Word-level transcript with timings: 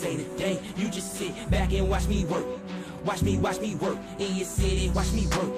say 0.00 0.16
today, 0.16 0.58
you 0.76 0.88
just 0.88 1.14
sit 1.14 1.30
back 1.50 1.74
and 1.74 1.90
watch 1.90 2.08
me 2.08 2.24
work. 2.24 2.46
Watch 3.04 3.20
me, 3.22 3.36
watch 3.36 3.60
me 3.60 3.74
work 3.74 3.98
in 4.18 4.34
your 4.34 4.46
city, 4.46 4.88
watch 4.94 5.12
me 5.12 5.26
work. 5.26 5.52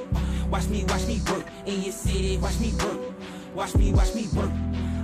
Watch 0.50 0.66
me, 0.66 0.84
watch 0.88 1.06
me 1.06 1.20
work 1.30 1.46
in 1.64 1.80
your 1.80 1.92
city, 1.92 2.38
watch 2.38 2.58
me 2.58 2.72
work. 2.82 2.98
Watch 3.54 3.76
me, 3.76 3.92
watch 3.92 4.12
me 4.16 4.26
work. 4.34 4.50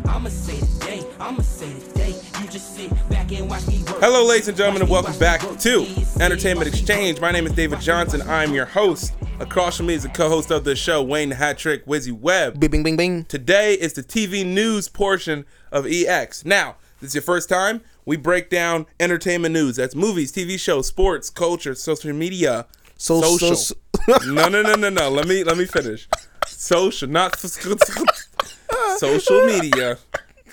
I'ma 0.09 0.29
say 0.29 0.59
today, 0.59 1.07
I'ma 1.21 1.43
say 1.43 1.72
today, 1.79 2.16
you 2.40 2.48
just 2.48 2.75
sit 2.75 2.90
back 3.09 3.30
and 3.30 3.48
watch 3.48 3.64
me 3.68 3.79
work. 3.85 4.00
Hello, 4.00 4.27
ladies 4.27 4.48
and 4.48 4.57
gentlemen, 4.57 4.82
and 4.82 4.90
welcome 4.90 5.16
back 5.21 5.41
to 5.41 5.82
in 5.82 5.84
your 5.84 6.05
city, 6.05 6.25
Entertainment 6.25 6.66
Exchange. 6.66 7.20
My 7.20 7.30
name 7.30 7.46
is 7.46 7.52
David 7.52 7.80
Johnson. 7.80 8.23
I'm 8.23 8.52
your 8.52 8.66
host. 8.66 9.14
Across 9.39 9.77
from 9.77 9.86
me 9.86 9.94
is 9.94 10.02
the 10.02 10.08
co-host 10.08 10.50
of 10.50 10.64
the 10.64 10.75
show, 10.75 11.00
Wayne 11.00 11.29
the 11.29 11.36
Hat 11.36 11.58
Trick 11.58 11.86
Wizzy 11.86 12.11
Webb. 12.11 12.58
Bing, 12.58 12.71
bing, 12.71 12.82
bing, 12.82 12.96
bing. 12.96 13.25
Today 13.27 13.75
is 13.75 13.93
the 13.93 14.02
TV 14.02 14.44
news 14.44 14.89
portion 14.89 15.44
of 15.71 15.86
EX. 15.86 16.44
Now, 16.44 16.75
this 17.00 17.11
is 17.11 17.14
your 17.14 17.22
first 17.22 17.49
time. 17.49 17.82
We 18.08 18.17
break 18.17 18.48
down 18.48 18.86
entertainment 18.98 19.53
news. 19.53 19.76
That's 19.76 19.94
movies, 19.94 20.32
TV 20.32 20.58
shows, 20.58 20.86
sports, 20.86 21.29
culture, 21.29 21.75
social 21.75 22.11
media, 22.14 22.64
So- 22.96 23.21
social. 23.21 23.54
so- 23.54 23.75
no, 24.26 24.49
no, 24.49 24.62
no, 24.62 24.76
no, 24.76 24.89
no. 24.89 25.11
Let 25.11 25.29
me 25.29 25.44
let 25.44 25.58
me 25.58 25.66
finish. 25.66 26.08
Social, 26.46 27.07
not 27.07 27.39
social 28.99 29.44
media, 29.44 29.99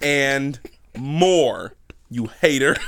and 0.01 0.59
more. 0.97 1.75
You 2.09 2.29
hater. 2.41 2.75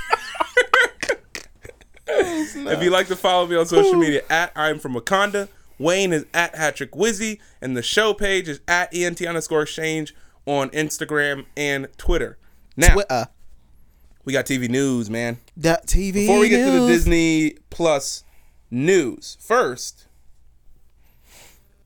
If 2.10 2.82
you'd 2.82 2.92
like 2.92 3.06
to 3.08 3.16
follow 3.16 3.46
me 3.46 3.56
on 3.56 3.64
social 3.66 3.94
media, 3.94 4.22
at 4.30 4.50
I'm 4.56 4.78
from 4.78 4.94
Wakanda. 4.94 5.48
Wayne 5.78 6.12
is 6.12 6.24
at 6.34 6.54
Hatrick 6.56 6.92
Wizzy, 6.92 7.38
and 7.62 7.76
the 7.76 7.82
show 7.82 8.12
page 8.12 8.48
is 8.48 8.60
at 8.68 8.92
ENT 8.94 9.22
underscore 9.22 9.62
exchange 9.62 10.14
on 10.46 10.68
Instagram 10.70 11.44
and 11.56 11.86
Twitter. 11.98 12.36
Now 12.76 12.94
Twitter. 12.94 13.28
We 14.28 14.34
got 14.34 14.44
TV 14.44 14.68
news, 14.68 15.08
man. 15.08 15.38
That 15.56 15.86
TV. 15.86 16.12
Before 16.12 16.38
we 16.38 16.50
get 16.50 16.66
to 16.66 16.80
the. 16.82 16.86
Disney 16.86 17.54
Plus 17.70 18.24
news, 18.70 19.38
first, 19.40 20.06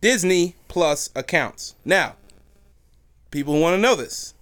Disney 0.00 0.56
Plus 0.66 1.08
accounts. 1.14 1.76
Now, 1.84 2.16
people 3.30 3.60
want 3.60 3.74
to 3.74 3.78
know 3.80 3.94
this. 3.94 4.34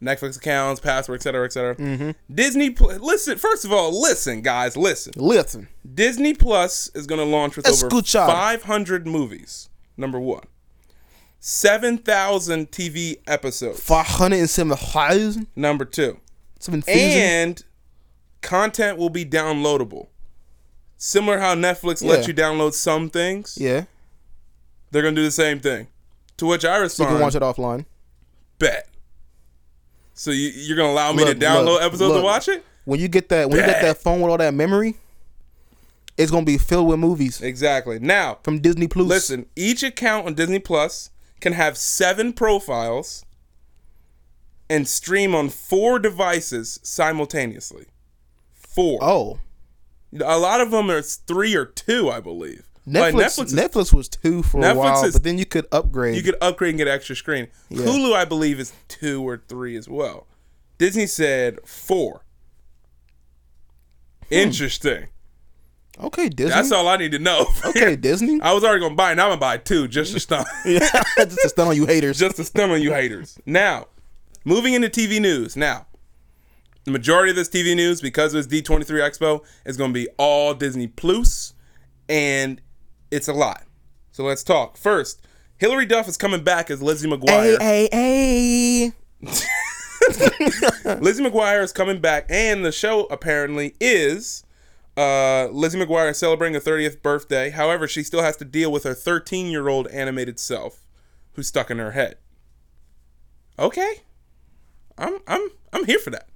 Netflix 0.00 0.38
accounts, 0.38 0.80
password, 0.80 1.16
etc., 1.16 1.44
etc. 1.44 1.76
Mm-hmm. 1.76 2.34
Disney, 2.34 2.70
Pl- 2.70 2.96
listen. 3.02 3.36
First 3.36 3.66
of 3.66 3.72
all, 3.74 4.00
listen, 4.00 4.40
guys, 4.40 4.74
listen. 4.74 5.12
Listen. 5.14 5.68
Disney 5.94 6.32
Plus 6.32 6.90
is 6.94 7.06
going 7.06 7.18
to 7.18 7.26
launch 7.26 7.54
with 7.54 7.68
over 7.68 8.00
500 8.00 9.06
movies. 9.06 9.68
Number 9.98 10.18
one, 10.18 10.44
7,000 11.38 12.70
TV 12.70 13.18
episodes. 13.26 13.78
507,000. 13.80 15.48
Number 15.54 15.84
two, 15.84 16.18
7,000. 16.60 16.94
and 16.98 17.64
content 18.42 18.96
will 18.98 19.10
be 19.10 19.24
downloadable. 19.24 20.06
Similar 20.96 21.38
how 21.38 21.54
Netflix 21.54 22.02
lets 22.04 22.28
you 22.28 22.34
download 22.34 22.74
some 22.74 23.10
things, 23.10 23.56
Yeah. 23.60 23.84
they're 24.90 25.02
gonna 25.02 25.16
do 25.16 25.24
the 25.24 25.30
same 25.30 25.58
thing. 25.60 25.88
To 26.36 26.46
which 26.46 26.64
I 26.64 26.76
respond: 26.76 27.10
You 27.10 27.16
can 27.16 27.22
watch 27.22 27.34
it 27.34 27.42
offline. 27.42 27.84
bet. 28.58 28.88
So 30.14 30.30
you, 30.30 30.48
you're 30.50 30.76
gonna 30.76 30.92
allow 30.92 31.12
me 31.12 31.24
Look, 31.24 31.38
to 31.38 31.44
download 31.46 31.64
look, 31.64 31.82
episodes 31.82 32.14
to 32.14 32.22
watch 32.22 32.48
it? 32.48 32.64
When 32.84 33.00
you 33.00 33.08
get 33.08 33.28
that, 33.30 33.48
when 33.48 33.58
you 33.60 33.64
get 33.66 33.80
that 33.82 33.98
phone 33.98 34.20
with 34.20 34.30
all 34.30 34.38
that 34.38 34.52
memory, 34.54 34.96
it's 36.18 36.30
gonna 36.30 36.44
be 36.44 36.58
filled 36.58 36.88
with 36.88 36.98
movies 36.98 37.40
Exactly. 37.40 37.98
Now, 37.98 38.38
from 38.42 38.58
Disney 38.60 38.86
Plus. 38.86 39.06
listen. 39.08 39.46
Each 39.56 39.82
account 39.82 40.26
on 40.26 40.34
Disney 40.34 40.58
Plus 40.58 41.10
can 41.40 41.54
have 41.54 41.78
seven 41.78 42.32
profiles 42.34 43.24
and 44.70 44.88
stream 44.88 45.34
on 45.34 45.50
four 45.50 45.98
devices 45.98 46.80
simultaneously. 46.82 47.86
Four. 48.54 48.98
Oh, 49.02 49.38
A 50.24 50.38
lot 50.38 50.60
of 50.62 50.70
them 50.70 50.90
are 50.90 51.02
three 51.02 51.54
or 51.54 51.66
two, 51.66 52.08
I 52.10 52.20
believe. 52.20 52.64
Like, 52.86 53.14
Netflix. 53.14 53.44
is- 53.46 53.52
Netflix, 53.54 53.92
was 53.92 54.08
two 54.08 54.42
for 54.42 54.60
Netflix 54.60 54.72
a 54.72 54.76
while, 54.78 55.04
is- 55.04 55.12
but 55.12 55.22
then 55.22 55.36
you 55.38 55.44
could 55.44 55.66
upgrade. 55.70 56.16
You 56.16 56.22
could 56.22 56.36
upgrade 56.40 56.70
and 56.70 56.78
get 56.78 56.88
extra 56.88 57.14
screen. 57.14 57.48
Yeah. 57.68 57.84
Hulu, 57.84 58.14
I 58.14 58.24
believe, 58.24 58.58
is 58.58 58.72
two 58.88 59.22
or 59.28 59.42
three 59.48 59.76
as 59.76 59.88
well. 59.88 60.26
Disney 60.78 61.06
said 61.06 61.58
four. 61.66 62.22
Hmm. 64.28 64.34
Interesting. 64.34 65.08
okay, 66.00 66.28
Disney. 66.28 66.54
That's 66.54 66.72
all 66.72 66.88
I 66.88 66.96
need 66.96 67.12
to 67.12 67.18
know. 67.18 67.46
Okay, 67.66 67.96
Disney. 67.96 68.40
I 68.40 68.52
was 68.54 68.64
already 68.64 68.80
gonna 68.80 68.94
buy, 68.94 69.10
and 69.12 69.20
I'm 69.20 69.28
gonna 69.30 69.40
buy 69.40 69.58
two 69.58 69.86
just 69.88 70.12
to 70.14 70.20
stun, 70.20 70.44
Just 70.64 70.92
to 71.42 71.48
stun 71.48 71.68
on 71.68 71.76
you 71.76 71.86
haters. 71.86 72.18
just 72.24 72.36
to 72.36 72.44
stun 72.44 72.70
on 72.70 72.80
you 72.82 72.92
haters. 72.92 73.38
Now, 73.46 73.86
moving 74.44 74.74
into 74.74 74.88
TV 74.88 75.20
news. 75.20 75.56
Now, 75.56 75.86
the 76.84 76.90
majority 76.90 77.30
of 77.30 77.36
this 77.36 77.48
TV 77.48 77.76
news, 77.76 78.00
because 78.00 78.34
it's 78.34 78.46
D23 78.46 78.84
Expo, 78.86 79.44
is 79.64 79.76
gonna 79.76 79.92
be 79.92 80.08
all 80.18 80.54
Disney 80.54 80.86
Plus, 80.86 81.54
and 82.08 82.60
it's 83.10 83.28
a 83.28 83.32
lot. 83.32 83.64
So 84.12 84.24
let's 84.24 84.42
talk. 84.42 84.76
First, 84.76 85.26
Hilary 85.58 85.86
Duff 85.86 86.08
is 86.08 86.16
coming 86.16 86.42
back 86.42 86.70
as 86.70 86.82
Lizzie 86.82 87.08
McGuire. 87.08 87.58
Hey, 87.60 87.88
hey, 87.90 88.92
hey. 89.20 89.26
Lizzie 91.00 91.22
McGuire 91.22 91.62
is 91.62 91.72
coming 91.72 92.00
back, 92.00 92.26
and 92.30 92.64
the 92.64 92.72
show 92.72 93.04
apparently 93.04 93.74
is 93.80 94.44
uh, 94.96 95.48
Lizzie 95.52 95.78
McGuire 95.78 96.14
celebrating 96.14 96.54
her 96.54 96.60
30th 96.60 97.02
birthday. 97.02 97.50
However, 97.50 97.86
she 97.86 98.02
still 98.02 98.22
has 98.22 98.36
to 98.38 98.44
deal 98.44 98.72
with 98.72 98.84
her 98.84 98.94
13 98.94 99.46
year 99.46 99.68
old 99.68 99.86
animated 99.88 100.38
self, 100.40 100.86
who's 101.32 101.48
stuck 101.48 101.70
in 101.70 101.78
her 101.78 101.92
head. 101.92 102.16
Okay, 103.58 104.00
I'm 105.00 105.18
I'm 105.26 105.48
I'm 105.72 105.84
here 105.84 105.98
for 105.98 106.10
that. 106.10 106.28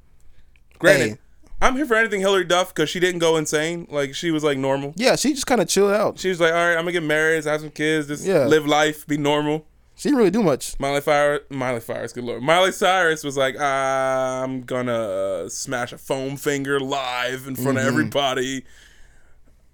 Granted, 0.79 1.11
Hey. 1.11 1.19
I'm 1.63 1.77
here 1.77 1.87
for 1.87 1.95
anything 1.95 2.21
Hilary 2.21 2.45
Duff 2.45 2.75
because 2.75 2.91
she 2.91 3.01
didn't 3.01 3.21
go 3.21 3.37
insane. 3.37 3.87
Like 3.91 4.15
she 4.15 4.31
was 4.31 4.43
like 4.43 4.59
normal. 4.59 4.93
Yeah, 4.97 5.17
she 5.17 5.33
just 5.33 5.47
kind 5.47 5.61
of 5.61 5.69
chilled 5.69 5.93
out. 5.93 6.19
She 6.19 6.29
was 6.29 6.41
like, 6.41 6.53
all 6.53 6.59
right, 6.59 6.73
I'm 6.73 6.83
gonna 6.83 6.93
get 6.93 7.03
married, 7.03 7.45
have 7.45 7.61
some 7.61 7.71
kids, 7.71 8.09
just 8.09 8.25
Yeah. 8.27 8.47
live 8.47 8.67
life, 8.67 9.07
be 9.07 9.17
normal. 9.17 9.67
She 9.97 10.09
didn't 10.09 10.19
really 10.19 10.31
do 10.31 10.43
much. 10.43 10.79
Miley 10.81 11.01
Cyrus, 11.01 11.43
Miley 11.51 11.81
Cyrus, 11.81 12.13
good 12.13 12.25
lord. 12.25 12.43
Miley 12.43 12.73
Cyrus 12.73 13.23
was 13.23 13.37
like, 13.37 13.59
I'm 13.61 14.63
gonna 14.63 15.49
smash 15.49 15.93
a 15.93 15.99
foam 15.99 16.37
finger 16.37 16.81
live 16.81 17.47
in 17.47 17.55
front 17.55 17.79
of 17.79 17.85
mm-hmm. 17.85 17.89
everybody. 17.89 18.65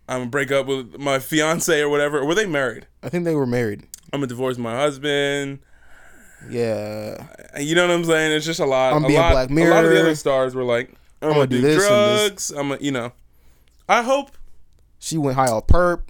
I'm 0.08 0.20
gonna 0.20 0.30
break 0.30 0.50
up 0.50 0.66
with 0.66 0.98
my 0.98 1.18
fiance 1.20 1.80
or 1.80 1.88
whatever. 1.88 2.18
Or 2.18 2.26
were 2.26 2.34
they 2.34 2.46
married? 2.46 2.86
I 3.02 3.08
think 3.08 3.24
they 3.24 3.34
were 3.34 3.46
married. 3.46 3.84
I'm 4.12 4.20
gonna 4.20 4.26
divorce 4.26 4.58
my 4.58 4.76
husband. 4.76 5.60
Yeah. 6.48 7.26
You 7.58 7.74
know 7.74 7.86
what 7.86 7.94
I'm 7.94 8.04
saying? 8.04 8.32
It's 8.32 8.46
just 8.46 8.60
a 8.60 8.64
lot. 8.66 8.92
I'm 8.94 9.04
a 9.04 9.08
being 9.08 9.20
lot, 9.20 9.48
Black 9.48 9.50
A 9.50 9.70
lot 9.70 9.84
of 9.84 9.90
the 9.90 10.00
other 10.00 10.14
stars 10.14 10.54
were 10.54 10.64
like, 10.64 10.90
I'm, 11.22 11.28
gonna, 11.30 11.34
gonna 11.34 11.46
do, 11.48 11.56
do 11.56 11.62
this 11.62 11.84
and 11.86 11.92
this. 11.92 12.28
drugs. 12.28 12.50
I'm 12.52 12.68
gonna, 12.70 12.80
you 12.80 12.92
know. 12.92 13.12
I 13.88 14.02
hope. 14.02 14.30
She 14.98 15.18
went 15.18 15.36
high 15.36 15.48
on 15.50 15.62
perp 15.62 16.02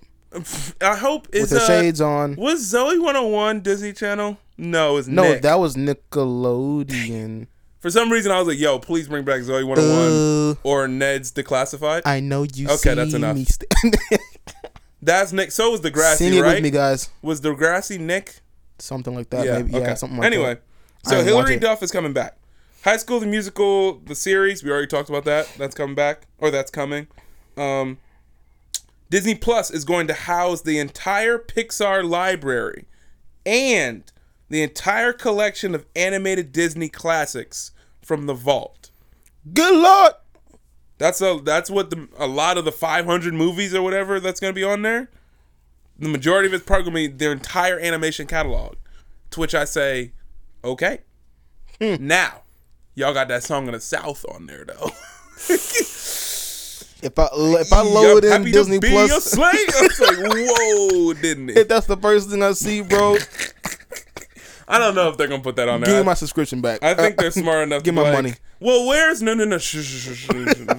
I 0.81 0.97
hope 0.97 1.27
with 1.29 1.35
is 1.35 1.51
her 1.51 1.57
uh, 1.59 1.67
shades 1.67 2.01
on. 2.01 2.37
was 2.37 2.61
Zoey 2.73 3.01
101 3.01 3.61
Disney 3.63 3.93
Channel? 3.93 4.39
No, 4.57 4.97
it's 4.97 5.09
No, 5.09 5.23
Nick. 5.23 5.43
that 5.43 5.59
was 5.59 5.75
Nickelodeon. 5.77 7.47
For 7.81 7.91
some 7.91 8.11
reason, 8.13 8.31
I 8.31 8.39
was 8.39 8.47
like, 8.47 8.59
"Yo, 8.59 8.79
please 8.79 9.09
bring 9.09 9.25
back 9.25 9.41
Zoey 9.41 9.67
101 9.67 10.53
Uh, 10.53 10.55
or 10.63 10.87
Ned's 10.87 11.33
Declassified." 11.33 12.03
I 12.05 12.21
know 12.21 12.43
you. 12.43 12.67
Okay, 12.67 12.77
see 12.77 12.95
that's 12.95 13.15
enough. 13.15 13.37
Me 13.37 13.45
st- 13.47 13.97
That's 15.03 15.33
Nick. 15.33 15.51
So 15.51 15.71
was 15.71 15.81
Degrassi, 15.81 16.17
Sing 16.17 16.35
it 16.35 16.43
right? 16.43 16.55
with 16.57 16.63
me, 16.63 16.71
guys. 16.71 17.09
Was 17.23 17.41
Degrassi 17.41 17.99
Nick? 17.99 18.41
Something 18.81 19.15
like 19.15 19.31
that. 19.31 19.47
maybe. 19.47 19.79
Yeah, 19.79 19.95
something 19.95 20.19
like 20.19 20.27
anyway, 20.27 20.55
that. 20.55 21.11
So 21.11 21.23
Hilary. 21.23 21.59
Duff 21.59 21.83
is 21.83 21.91
coming 21.91 22.13
back. 22.13 22.37
High 22.85 22.97
School 22.97 23.21
the 23.21 23.27
Musical, 23.27 23.99
the 23.99 24.15
series. 24.15 24.65
We 24.65 24.71
already 24.71 24.87
talked 24.87 25.09
about 25.11 25.25
that. 25.25 25.53
That's 25.59 25.75
coming 25.75 25.95
back, 25.95 26.27
or 26.39 26.51
that's 26.51 26.71
coming. 26.71 27.09
Um, 27.57 27.99
Disney 29.11 29.35
Plus 29.35 29.71
is 29.71 29.85
going 29.85 30.07
to 30.07 30.15
house 30.15 30.63
the 30.63 30.79
entire 30.79 31.39
Pixar 31.39 32.09
library 32.09 32.87
and 33.45 34.11
the 34.49 34.63
entire 34.63 35.13
collection 35.13 35.75
of 35.75 35.85
animated 35.95 36.53
Disney 36.53 36.89
classics 36.89 37.73
from 38.03 38.27
the 38.27 38.35
vault. 38.35 38.91
Good 39.53 39.75
luck. 39.75 40.25
That's 40.99 41.21
a 41.21 41.41
that's 41.43 41.71
what 41.71 41.91
the 41.91 42.09
a 42.19 42.27
lot 42.27 42.59
of 42.59 42.65
the 42.65 42.73
500 42.73 43.33
movies 43.33 43.75
or 43.75 43.83
whatever 43.83 44.21
that's 44.21 44.39
gonna 44.39 44.53
be 44.53 44.65
on 44.65 44.83
there. 44.83 45.11
The 46.01 46.09
majority 46.09 46.49
of 46.49 46.55
it's 46.55 46.65
programming, 46.65 47.19
their 47.19 47.33
entire 47.33 47.79
animation 47.79 48.27
catalog. 48.27 48.77
To 49.31 49.41
which 49.41 49.55
I 49.55 49.65
say, 49.65 50.13
okay. 50.65 51.01
Hmm. 51.81 52.07
Now, 52.07 52.43
y'all 52.95 53.15
got 53.15 53.29
that 53.29 53.45
song 53.45 53.67
in 53.67 53.73
the 53.73 53.81
South 53.81 54.25
on 54.29 54.47
there 54.47 54.65
though. 54.65 54.91
If 57.03 57.19
I 57.19 57.29
if 57.33 57.73
I 57.73 57.81
load 57.81 58.25
in 58.25 58.45
Disney 58.45 58.79
Plus, 58.79 59.11
a 59.11 59.21
slave. 59.21 59.55
I 59.55 59.83
was 59.83 60.01
like, 60.01 60.19
whoa, 60.19 61.15
didn't 61.15 61.49
if 61.51 61.57
it? 61.57 61.69
that's 61.69 61.87
the 61.87 61.97
first 61.97 62.29
thing 62.29 62.43
I 62.43 62.53
see, 62.53 62.83
bro, 62.83 63.17
I 64.69 64.79
don't 64.79 64.95
know 64.95 65.09
if 65.09 65.17
they're 65.17 65.27
gonna 65.29 65.43
put 65.43 65.57
that 65.57 65.69
on 65.69 65.81
there. 65.81 65.95
give 65.95 65.97
me 65.97 66.05
my 66.05 66.15
subscription 66.15 66.61
back. 66.61 66.83
I 66.83 66.95
think 66.95 67.17
they're 67.17 67.31
smart 67.31 67.63
enough 67.65 67.83
Give 67.85 67.95
to 67.95 68.01
my 68.01 68.11
like, 68.11 68.13
money. 68.13 68.35
Well, 68.61 68.87
where's 68.87 69.23
no 69.23 69.35
no 69.35 69.45
no 69.45 69.59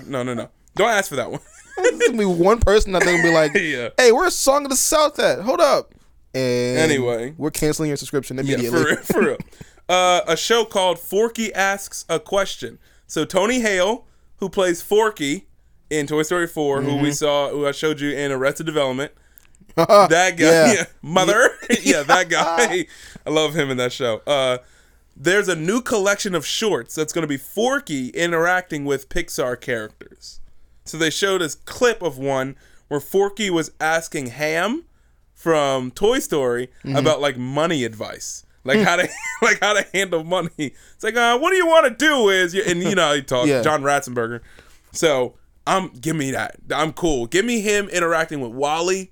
no 0.07 0.23
no 0.23 0.33
no. 0.33 0.49
Don't 0.75 0.89
ask 0.89 1.09
for 1.09 1.15
that 1.15 1.31
one. 1.31 1.41
There's 1.77 1.99
gonna 1.99 2.17
be 2.17 2.25
one 2.25 2.59
person 2.59 2.91
that's 2.91 3.05
gonna 3.05 3.23
be 3.23 3.33
like, 3.33 3.53
Yeah. 3.55 3.89
"Hey, 3.97 4.11
where's 4.11 4.35
Song 4.35 4.63
of 4.65 4.69
the 4.69 4.75
South 4.75 5.19
at? 5.19 5.39
Hold 5.41 5.59
up." 5.61 5.93
And 6.33 6.77
Anyway. 6.77 7.33
we're 7.37 7.51
canceling 7.51 7.89
your 7.89 7.97
subscription 7.97 8.37
Yeah, 8.37 8.43
immediately. 8.43 8.69
for 8.83 8.85
real. 8.85 8.95
For 8.97 9.21
real. 9.21 9.37
Uh, 9.89 10.21
a 10.25 10.37
show 10.37 10.63
called 10.63 10.97
Forky 10.99 11.53
Asks 11.53 12.05
a 12.07 12.17
Question. 12.17 12.79
So 13.07 13.25
Tony 13.25 13.59
Hale, 13.59 14.05
who 14.37 14.47
plays 14.47 14.81
Forky 14.81 15.47
in 15.89 16.07
Toy 16.07 16.23
Story 16.23 16.47
4, 16.47 16.81
who 16.81 16.91
Mm-hmm. 16.91 17.03
we 17.03 17.11
saw, 17.11 17.49
who 17.49 17.67
I 17.67 17.73
showed 17.73 17.99
you 17.99 18.11
in 18.11 18.31
Arrested 18.31 18.65
Development. 18.65 19.11
That 19.75 20.09
guy, 20.09 20.35
Yeah. 20.37 20.73
yeah. 20.73 20.83
mother, 21.01 21.49
yeah, 21.81 22.03
that 22.03 22.29
guy. 22.29 22.85
I 23.25 23.29
love 23.29 23.53
him 23.53 23.69
in 23.69 23.77
that 23.77 23.91
show. 23.91 24.21
Uh, 24.25 24.59
there's 25.17 25.47
a 25.49 25.55
new 25.55 25.81
collection 25.81 26.35
of 26.35 26.45
shorts 26.45 26.95
that's 26.95 27.11
going 27.13 27.23
to 27.23 27.27
be 27.27 27.37
Forky 27.37 28.09
interacting 28.09 28.85
with 28.85 29.09
Pixar 29.09 29.59
characters. 29.59 30.39
So 30.85 30.97
they 30.97 31.09
showed 31.09 31.41
this 31.41 31.55
clip 31.55 32.01
of 32.01 32.17
one 32.17 32.55
where 32.87 32.99
Forky 32.99 33.49
was 33.49 33.71
asking 33.79 34.27
Ham 34.27 34.85
from 35.33 35.91
Toy 35.91 36.19
Story 36.19 36.69
Mm-hmm. 36.83 36.95
about 36.97 37.21
like 37.21 37.37
money 37.37 37.83
advice. 37.83 38.45
Like 38.63 38.77
Hmm. 38.79 38.83
how 38.83 38.95
to 38.97 39.09
like 39.41 39.59
how 39.61 39.73
to 39.73 39.85
handle 39.93 40.23
money. 40.23 40.49
It's 40.57 41.03
like, 41.03 41.15
uh, 41.15 41.37
what 41.39 41.49
do 41.51 41.55
you 41.57 41.65
want 41.67 41.87
to 41.87 42.05
do? 42.05 42.29
Is 42.29 42.53
you, 42.53 42.63
and 42.67 42.81
you 42.83 42.93
know 42.95 43.13
he 43.13 43.21
talks 43.23 43.47
Yeah. 43.49 43.61
John 43.63 43.81
Ratzenberger. 43.81 44.41
So 44.91 45.35
I'm 45.65 45.87
give 45.89 46.15
me 46.15 46.31
that. 46.31 46.57
I'm 46.71 46.93
cool. 46.93 47.25
Give 47.27 47.45
me 47.45 47.61
him 47.61 47.87
interacting 47.89 48.39
with 48.41 48.51
WALL-E, 48.51 49.11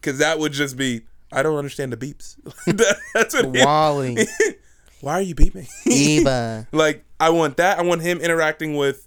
because 0.00 0.18
that 0.18 0.38
would 0.38 0.52
just 0.52 0.76
be 0.76 1.02
I 1.32 1.42
don't 1.42 1.56
understand 1.56 1.92
the 1.92 1.96
beeps. 1.96 2.36
That- 2.66 2.96
That's 3.14 3.34
what 3.34 3.46
WALL-E, 3.46 4.26
Why 5.00 5.12
are 5.14 5.22
you 5.22 5.34
beeping? 5.34 5.68
Eva. 5.86 6.66
like 6.72 7.04
I 7.18 7.30
want 7.30 7.56
that. 7.58 7.78
I 7.78 7.82
want 7.82 8.02
him 8.02 8.18
interacting 8.20 8.76
with 8.76 9.06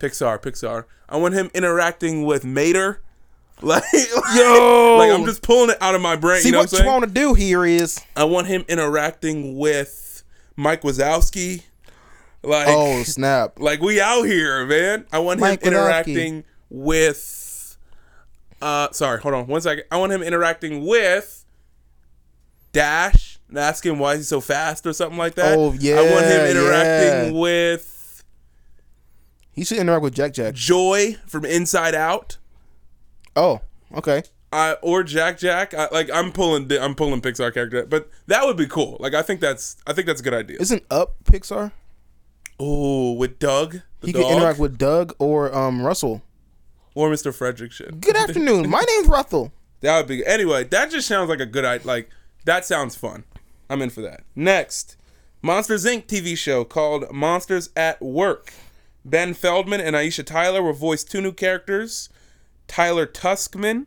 Pixar. 0.00 0.40
Pixar. 0.40 0.84
I 1.08 1.16
want 1.16 1.34
him 1.34 1.50
interacting 1.54 2.24
with 2.24 2.44
Mater. 2.44 3.02
Like 3.62 3.84
Yo, 4.34 4.96
like 4.98 5.10
I'm 5.10 5.24
just 5.24 5.40
pulling 5.40 5.70
it 5.70 5.78
out 5.80 5.94
of 5.94 6.02
my 6.02 6.14
brain. 6.14 6.42
see 6.42 6.48
you 6.48 6.52
know 6.52 6.58
what 6.58 6.72
what 6.72 6.82
you 6.82 6.86
want 6.86 7.04
to 7.06 7.10
do 7.10 7.32
here 7.32 7.64
is 7.64 7.98
I 8.14 8.24
want 8.24 8.48
him 8.48 8.66
interacting 8.68 9.56
with 9.56 10.22
Mike 10.56 10.82
Wazowski. 10.82 11.62
Like 12.42 12.66
oh 12.68 13.02
snap. 13.04 13.58
like 13.58 13.80
we 13.80 13.98
out 13.98 14.24
here, 14.24 14.66
man. 14.66 15.06
I 15.10 15.20
want 15.20 15.40
Mike 15.40 15.62
him 15.62 15.72
Wazowski. 15.72 15.76
interacting 15.78 16.44
with 16.68 17.78
uh 18.60 18.90
sorry, 18.92 19.22
hold 19.22 19.34
on 19.34 19.46
one 19.46 19.62
second. 19.62 19.84
I 19.90 19.96
want 19.96 20.12
him 20.12 20.22
interacting 20.22 20.84
with 20.84 21.46
Dash 22.72 23.38
and 23.48 23.58
ask 23.58 23.86
him 23.86 23.98
why 23.98 24.16
he's 24.16 24.28
so 24.28 24.42
fast 24.42 24.86
or 24.86 24.92
something 24.92 25.16
like 25.16 25.34
that. 25.36 25.56
Oh, 25.56 25.72
yeah, 25.80 25.94
I 25.94 26.12
want 26.12 26.26
him 26.26 26.44
interacting 26.44 27.34
yeah. 27.34 27.40
with 27.40 27.95
He 29.56 29.64
should 29.64 29.78
interact 29.78 30.02
with 30.02 30.14
Jack 30.14 30.34
Jack. 30.34 30.54
Joy 30.54 31.16
from 31.26 31.44
Inside 31.44 31.94
Out. 31.94 32.36
Oh, 33.34 33.62
okay. 33.94 34.22
Uh, 34.52 34.76
or 34.82 35.02
Jack 35.02 35.38
Jack, 35.38 35.74
I, 35.74 35.88
like 35.90 36.08
I'm 36.14 36.30
pulling, 36.30 36.70
I'm 36.72 36.94
pulling 36.94 37.20
Pixar 37.20 37.52
character, 37.52 37.84
but 37.84 38.08
that 38.28 38.44
would 38.46 38.56
be 38.56 38.66
cool. 38.68 38.96
Like 39.00 39.14
I 39.14 39.22
think 39.22 39.40
that's, 39.40 39.76
I 39.86 39.92
think 39.92 40.06
that's 40.06 40.20
a 40.20 40.24
good 40.24 40.34
idea. 40.34 40.58
Isn't 40.60 40.84
Up 40.90 41.16
Pixar? 41.24 41.72
Oh, 42.60 43.12
with 43.14 43.38
Dug, 43.38 43.80
the 44.00 44.06
He 44.06 44.12
dog, 44.12 44.22
could 44.22 44.36
interact 44.36 44.58
with 44.58 44.78
Dug 44.78 45.14
or 45.18 45.54
um 45.54 45.82
Russell. 45.82 46.22
or 46.94 47.10
Mr. 47.10 47.34
Frederick 47.34 47.72
shit. 47.72 48.00
Good 48.00 48.16
afternoon. 48.24 48.70
My 48.70 48.82
name's 48.88 49.08
Russell. 49.08 49.52
That 49.80 49.98
would 49.98 50.06
be 50.06 50.24
anyway. 50.24 50.64
That 50.64 50.90
just 50.90 51.08
sounds 51.08 51.28
like 51.28 51.40
a 51.40 51.46
good 51.46 51.64
idea. 51.64 51.86
Like 51.86 52.10
that 52.44 52.64
sounds 52.64 52.94
fun. 52.94 53.24
I'm 53.68 53.82
in 53.82 53.90
for 53.90 54.00
that. 54.02 54.22
Next, 54.34 54.96
Monsters 55.42 55.84
Inc. 55.84 56.06
TV 56.06 56.36
show 56.38 56.64
called 56.64 57.10
Monsters 57.12 57.68
at 57.76 58.00
Work. 58.00 58.52
Ben 59.06 59.34
Feldman 59.34 59.80
and 59.80 59.94
Aisha 59.94 60.26
Tyler 60.26 60.60
will 60.62 60.72
voice 60.72 61.04
two 61.04 61.20
new 61.20 61.32
characters. 61.32 62.08
Tylor 62.66 63.06
Tuskmon, 63.06 63.86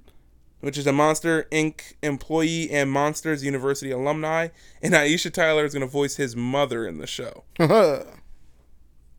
which 0.62 0.78
is 0.78 0.88
a 0.88 0.94
Monster 0.94 1.46
Inc. 1.52 1.94
employee 2.02 2.72
and 2.72 2.90
Monsters 2.90 3.44
University 3.44 3.92
alumni, 3.92 4.48
and 4.82 4.94
Aisha 4.94 5.32
Tyler 5.32 5.66
is 5.66 5.74
going 5.74 5.82
to 5.86 5.92
voice 5.92 6.16
his 6.16 6.38
mother 6.38 6.88
in 6.88 7.00
the 7.00 7.08
show. 7.08 7.44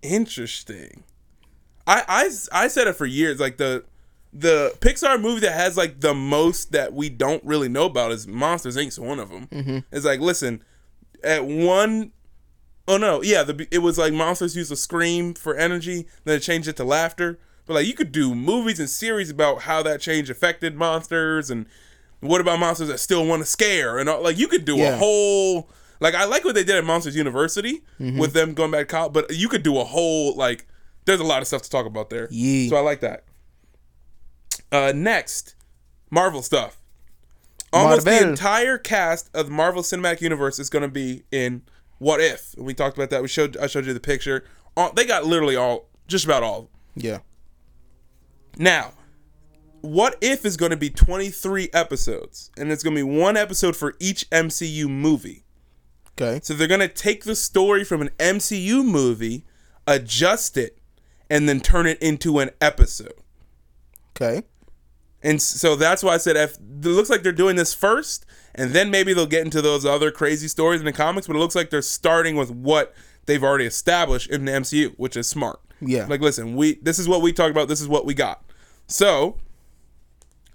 Interesting. 0.02 1.04
I, 1.86 2.02
I 2.08 2.30
I 2.64 2.68
said 2.68 2.86
it 2.86 2.96
for 2.96 3.04
years. 3.04 3.38
Like 3.38 3.58
the 3.58 3.84
the 4.32 4.74
Pixar 4.80 5.20
movie 5.20 5.40
that 5.40 5.52
has 5.52 5.76
like 5.76 6.00
the 6.00 6.14
most 6.14 6.72
that 6.72 6.94
we 6.94 7.10
don't 7.10 7.44
really 7.44 7.68
know 7.68 7.84
about 7.84 8.10
is 8.12 8.26
Monsters 8.26 8.76
Inc. 8.78 8.92
's 8.92 8.98
one 8.98 9.18
of 9.18 9.28
them. 9.28 9.48
Mm-hmm. 9.48 9.78
It's 9.92 10.06
like 10.06 10.20
listen, 10.20 10.64
at 11.22 11.44
one 11.44 12.12
oh 12.90 12.96
no 12.96 13.22
yeah 13.22 13.42
the 13.42 13.66
it 13.70 13.78
was 13.78 13.96
like 13.98 14.12
monsters 14.12 14.56
use 14.56 14.70
a 14.70 14.76
scream 14.76 15.34
for 15.34 15.56
energy 15.56 16.06
then 16.24 16.36
it 16.36 16.40
changed 16.40 16.68
it 16.68 16.76
to 16.76 16.84
laughter. 16.84 17.38
But 17.66 17.74
like 17.74 17.86
you 17.86 17.94
could 17.94 18.10
do 18.10 18.34
movies 18.34 18.80
and 18.80 18.90
series 18.90 19.30
about 19.30 19.62
how 19.62 19.82
that 19.84 20.00
change 20.00 20.28
affected 20.28 20.74
monsters 20.74 21.50
and 21.50 21.66
what 22.20 22.40
about 22.40 22.58
monsters 22.58 22.88
that 22.88 22.98
still 22.98 23.24
want 23.24 23.42
to 23.42 23.46
scare 23.46 23.98
and 23.98 24.08
all, 24.08 24.22
like 24.22 24.38
you 24.38 24.48
could 24.48 24.64
do 24.64 24.82
a 24.82 24.96
whole 24.96 25.70
like 26.00 26.14
I 26.14 26.24
like 26.24 26.44
what 26.44 26.54
they 26.54 26.64
did 26.64 26.76
at 26.76 26.84
Monsters 26.84 27.14
University 27.14 27.82
with 27.98 28.32
them 28.32 28.54
going 28.54 28.70
back 28.70 28.88
to 28.88 28.92
college, 28.92 29.12
but 29.12 29.36
you 29.36 29.48
could 29.48 29.62
do 29.62 29.78
a 29.78 29.84
whole 29.84 30.34
like 30.34 30.66
there's 31.04 31.20
a 31.20 31.24
lot 31.24 31.42
of 31.42 31.48
stuff 31.48 31.62
to 31.62 31.70
talk 31.70 31.86
about 31.86 32.10
there. 32.10 32.28
Yeah. 32.30 32.70
So 32.70 32.76
I 32.76 32.80
like 32.80 33.00
that. 33.00 33.24
Uh, 34.72 34.92
next, 34.94 35.54
Marvel 36.10 36.42
stuff. 36.42 36.78
Almost 37.72 38.04
the 38.04 38.28
entire 38.28 38.78
cast 38.78 39.30
of 39.34 39.46
the 39.46 39.52
Marvel 39.52 39.82
Cinematic 39.82 40.20
Universe 40.20 40.58
is 40.58 40.68
going 40.68 40.82
to 40.82 40.88
be 40.88 41.22
in 41.30 41.62
What 42.00 42.20
If. 42.20 42.56
We 42.58 42.74
talked 42.74 42.96
about 42.96 43.10
that. 43.10 43.22
We 43.22 43.28
showed 43.28 43.56
I 43.58 43.68
showed 43.68 43.86
you 43.86 43.94
the 43.94 44.00
picture. 44.00 44.44
All, 44.76 44.92
they 44.92 45.04
got 45.04 45.24
literally 45.24 45.54
all, 45.54 45.88
just 46.08 46.24
about 46.24 46.42
all. 46.42 46.70
Yeah. 46.96 47.18
Now, 48.58 48.94
What 49.82 50.16
If 50.20 50.44
is 50.44 50.56
going 50.56 50.70
to 50.70 50.76
be 50.76 50.90
23 50.90 51.70
episodes, 51.72 52.50
and 52.56 52.72
it's 52.72 52.82
going 52.82 52.96
to 52.96 53.04
be 53.04 53.18
one 53.18 53.36
episode 53.36 53.76
for 53.76 53.94
each 54.00 54.28
MCU 54.30 54.88
movie. 54.88 55.44
Okay. 56.20 56.40
So 56.42 56.54
they're 56.54 56.68
gonna 56.68 56.88
take 56.88 57.24
the 57.24 57.34
story 57.36 57.84
from 57.84 58.02
an 58.02 58.10
MCU 58.18 58.84
movie, 58.84 59.44
adjust 59.86 60.56
it, 60.56 60.78
and 61.30 61.48
then 61.48 61.60
turn 61.60 61.86
it 61.86 61.98
into 62.02 62.38
an 62.40 62.50
episode. 62.60 63.14
Okay. 64.16 64.42
And 65.22 65.40
so 65.40 65.76
that's 65.76 66.02
why 66.02 66.14
I 66.14 66.18
said 66.18 66.36
if 66.36 66.56
it 66.56 66.84
looks 66.84 67.10
like 67.10 67.22
they're 67.22 67.32
doing 67.32 67.56
this 67.56 67.74
first, 67.74 68.26
and 68.54 68.72
then 68.72 68.90
maybe 68.90 69.12
they'll 69.14 69.26
get 69.26 69.44
into 69.44 69.62
those 69.62 69.84
other 69.86 70.10
crazy 70.10 70.48
stories 70.48 70.80
in 70.80 70.84
the 70.86 70.92
comics. 70.92 71.26
But 71.26 71.36
it 71.36 71.38
looks 71.38 71.54
like 71.54 71.70
they're 71.70 71.82
starting 71.82 72.36
with 72.36 72.50
what 72.50 72.94
they've 73.26 73.42
already 73.42 73.66
established 73.66 74.30
in 74.30 74.44
the 74.44 74.52
MCU, 74.52 74.94
which 74.96 75.16
is 75.16 75.28
smart. 75.28 75.60
Yeah. 75.80 76.06
Like, 76.08 76.20
listen, 76.20 76.56
we 76.56 76.74
this 76.82 76.98
is 76.98 77.08
what 77.08 77.22
we 77.22 77.32
talked 77.32 77.50
about. 77.52 77.68
This 77.68 77.80
is 77.80 77.88
what 77.88 78.04
we 78.06 78.14
got. 78.14 78.42
So 78.86 79.36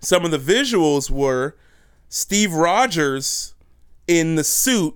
some 0.02 0.24
of 0.26 0.32
the 0.32 0.38
visuals 0.38 1.10
were 1.10 1.56
Steve 2.10 2.54
Rogers 2.54 3.56
in 4.08 4.36
the 4.36 4.44
suit 4.44 4.96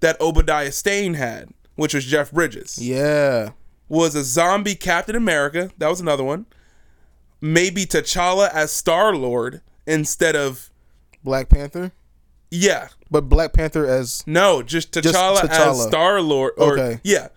that 0.00 0.18
Obadiah 0.20 0.72
Stane 0.72 1.14
had, 1.14 1.50
which 1.76 1.92
was 1.92 2.04
Jeff 2.04 2.30
Bridges 2.30 2.78
Yeah. 2.78 3.50
was 3.88 4.14
a 4.14 4.24
zombie 4.24 4.74
Captain 4.74 5.16
America. 5.16 5.70
That 5.76 5.88
was 5.88 6.00
another 6.00 6.24
one. 6.24 6.46
Maybe 7.40 7.84
T'Challa 7.84 8.48
as 8.52 8.72
Star 8.72 9.14
Lord 9.14 9.60
instead 9.86 10.34
of 10.34 10.70
Black 11.22 11.48
Panther, 11.48 11.92
yeah. 12.50 12.88
but 13.10 13.28
Black 13.28 13.52
Panther 13.52 13.86
as 13.86 14.22
No, 14.26 14.62
just 14.62 14.92
T'Challa, 14.92 15.42
as 15.44 15.50
T'Challa. 15.50 15.88
Star 15.88 16.20
Lord. 16.20 16.52
Okay. 16.58 17.00
yeah, 17.04 17.28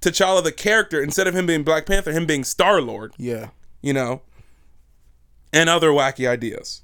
T'Challa 0.00 0.42
the 0.42 0.52
character 0.52 1.02
instead 1.02 1.26
of 1.26 1.34
him 1.34 1.46
being 1.46 1.62
Black 1.64 1.86
Panther, 1.86 2.12
him 2.12 2.26
being 2.26 2.44
Star 2.44 2.80
Lord. 2.80 3.12
yeah. 3.18 3.48
You 3.82 3.92
know, 3.92 4.22
and 5.52 5.68
other 5.68 5.90
wacky 5.90 6.28
ideas. 6.28 6.82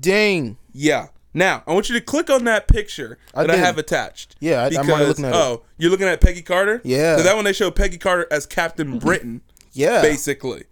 Dang. 0.00 0.56
Yeah. 0.72 1.08
Now 1.34 1.62
I 1.66 1.72
want 1.72 1.88
you 1.88 1.94
to 1.98 2.00
click 2.04 2.28
on 2.30 2.44
that 2.44 2.68
picture 2.68 3.18
I 3.34 3.42
that 3.46 3.50
I, 3.54 3.56
have 3.56 3.78
attached. 3.78 4.36
Yeah, 4.40 4.62
I- 4.62 4.66
I'm 4.78 4.88
already 4.88 5.06
looking 5.06 5.24
at 5.24 5.32
it. 5.34 5.36
oh, 5.36 5.62
you're 5.78 5.90
looking 5.90 6.06
at 6.06 6.20
Peggy 6.20 6.42
Carter. 6.42 6.80
Yeah. 6.84 7.16
So 7.16 7.22
that 7.22 7.34
one 7.36 7.44
they 7.44 7.52
show 7.52 7.70
Peggy 7.70 7.98
Carter 7.98 8.26
as 8.30 8.46
Captain 8.46 8.98
Britain. 9.00 9.40
Yeah. 9.72 10.02
basically. 10.02 10.64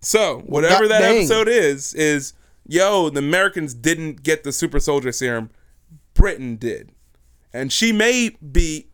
So 0.00 0.40
whatever 0.46 0.82
God 0.84 0.90
that 0.92 1.00
dang. 1.00 1.18
episode 1.18 1.48
is, 1.48 1.94
is 1.94 2.34
yo, 2.68 3.10
the 3.10 3.18
Americans 3.18 3.74
didn't 3.74 4.22
get 4.22 4.44
the 4.44 4.52
super 4.52 4.78
soldier 4.78 5.10
serum, 5.10 5.50
Britain 6.14 6.54
did, 6.56 6.92
and 7.52 7.72
she 7.72 7.92
may 7.92 8.36
be 8.52 8.86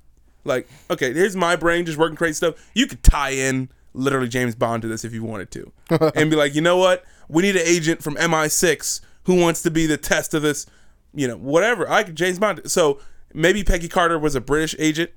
like, 0.45 0.67
okay, 0.91 1.13
here's 1.13 1.37
my 1.37 1.57
brain 1.57 1.85
just 1.85 1.99
working 1.99 2.17
crazy 2.17 2.35
stuff. 2.35 2.71
You 2.75 2.87
could 2.87 3.03
tie 3.03 3.31
in 3.31 3.69
literally 3.93 4.29
James 4.29 4.55
Bond 4.55 4.83
to 4.83 4.89
this 4.89 5.05
if 5.05 5.13
you 5.13 5.23
wanted 5.25 5.51
to, 5.53 5.73
and 6.15 6.31
be 6.31 6.37
like, 6.37 6.55
you 6.55 6.61
know 6.61 6.77
what, 6.77 7.05
we 7.29 7.43
need 7.43 7.57
an 7.57 7.63
agent 7.67 8.03
from 8.03 8.15
MI6 8.17 9.01
who 9.25 9.41
wants 9.41 9.63
to 9.63 9.71
be 9.71 9.87
the 9.87 9.97
test 9.97 10.35
of 10.35 10.43
this, 10.43 10.67
you 11.15 11.27
know, 11.29 11.37
whatever. 11.37 11.89
I 11.91 12.03
could 12.03 12.15
James 12.17 12.39
Bond. 12.39 12.61
So 12.71 13.01
maybe 13.33 13.65
Peggy 13.65 13.89
Carter 13.89 14.19
was 14.19 14.35
a 14.35 14.41
British 14.41 14.75
agent 14.79 15.11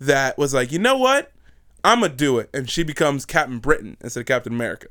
that 0.00 0.38
was 0.38 0.54
like, 0.54 0.70
you 0.70 0.78
know 0.78 0.96
what, 0.96 1.32
I'm 1.82 2.00
gonna 2.00 2.14
do 2.14 2.38
it, 2.38 2.48
and 2.54 2.70
she 2.70 2.82
becomes 2.84 3.24
Captain 3.26 3.58
Britain 3.58 3.96
instead 4.00 4.20
of 4.20 4.26
Captain 4.26 4.52
America, 4.52 4.86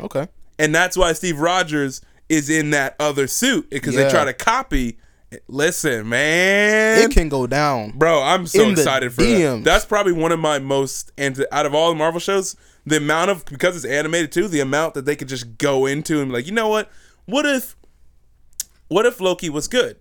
Okay. 0.00 0.26
and 0.58 0.74
that's 0.74 0.96
why 0.96 1.12
Steve 1.12 1.38
Rogers 1.38 2.00
is 2.28 2.50
in 2.50 2.70
that 2.70 2.96
other 2.98 3.26
suit 3.26 3.70
because 3.70 3.94
they 3.94 4.08
try 4.10 4.24
to 4.24 4.32
copy. 4.32 4.98
Listen, 5.46 6.08
man, 6.08 7.02
It 7.02 7.12
can 7.12 7.28
go 7.28 7.46
down. 7.46 7.90
bro, 7.90 8.22
I'm 8.22 8.46
so 8.46 8.62
in 8.62 8.70
excited 8.70 9.12
for 9.12 9.22
DMs. 9.22 9.58
that. 9.58 9.64
That's 9.64 9.84
probably 9.84 10.12
one 10.12 10.32
of 10.32 10.40
my 10.40 10.58
most 10.58 11.12
and 11.18 11.44
out 11.52 11.66
of 11.66 11.74
all 11.74 11.90
the 11.90 11.96
Marvel 11.96 12.18
shows, 12.18 12.56
the 12.86 12.96
amount 12.96 13.30
of 13.30 13.44
because 13.44 13.76
it's 13.76 13.84
animated 13.84 14.32
too, 14.32 14.48
the 14.48 14.60
amount 14.60 14.94
that 14.94 15.04
they 15.04 15.14
could 15.14 15.28
just 15.28 15.58
go 15.58 15.84
into 15.84 16.22
and 16.22 16.30
be 16.30 16.36
like, 16.36 16.46
you 16.46 16.52
know 16.52 16.68
what? 16.68 16.90
What 17.26 17.44
if, 17.44 17.76
what 18.88 19.04
if 19.04 19.20
Loki 19.20 19.50
was 19.50 19.68
good, 19.68 19.98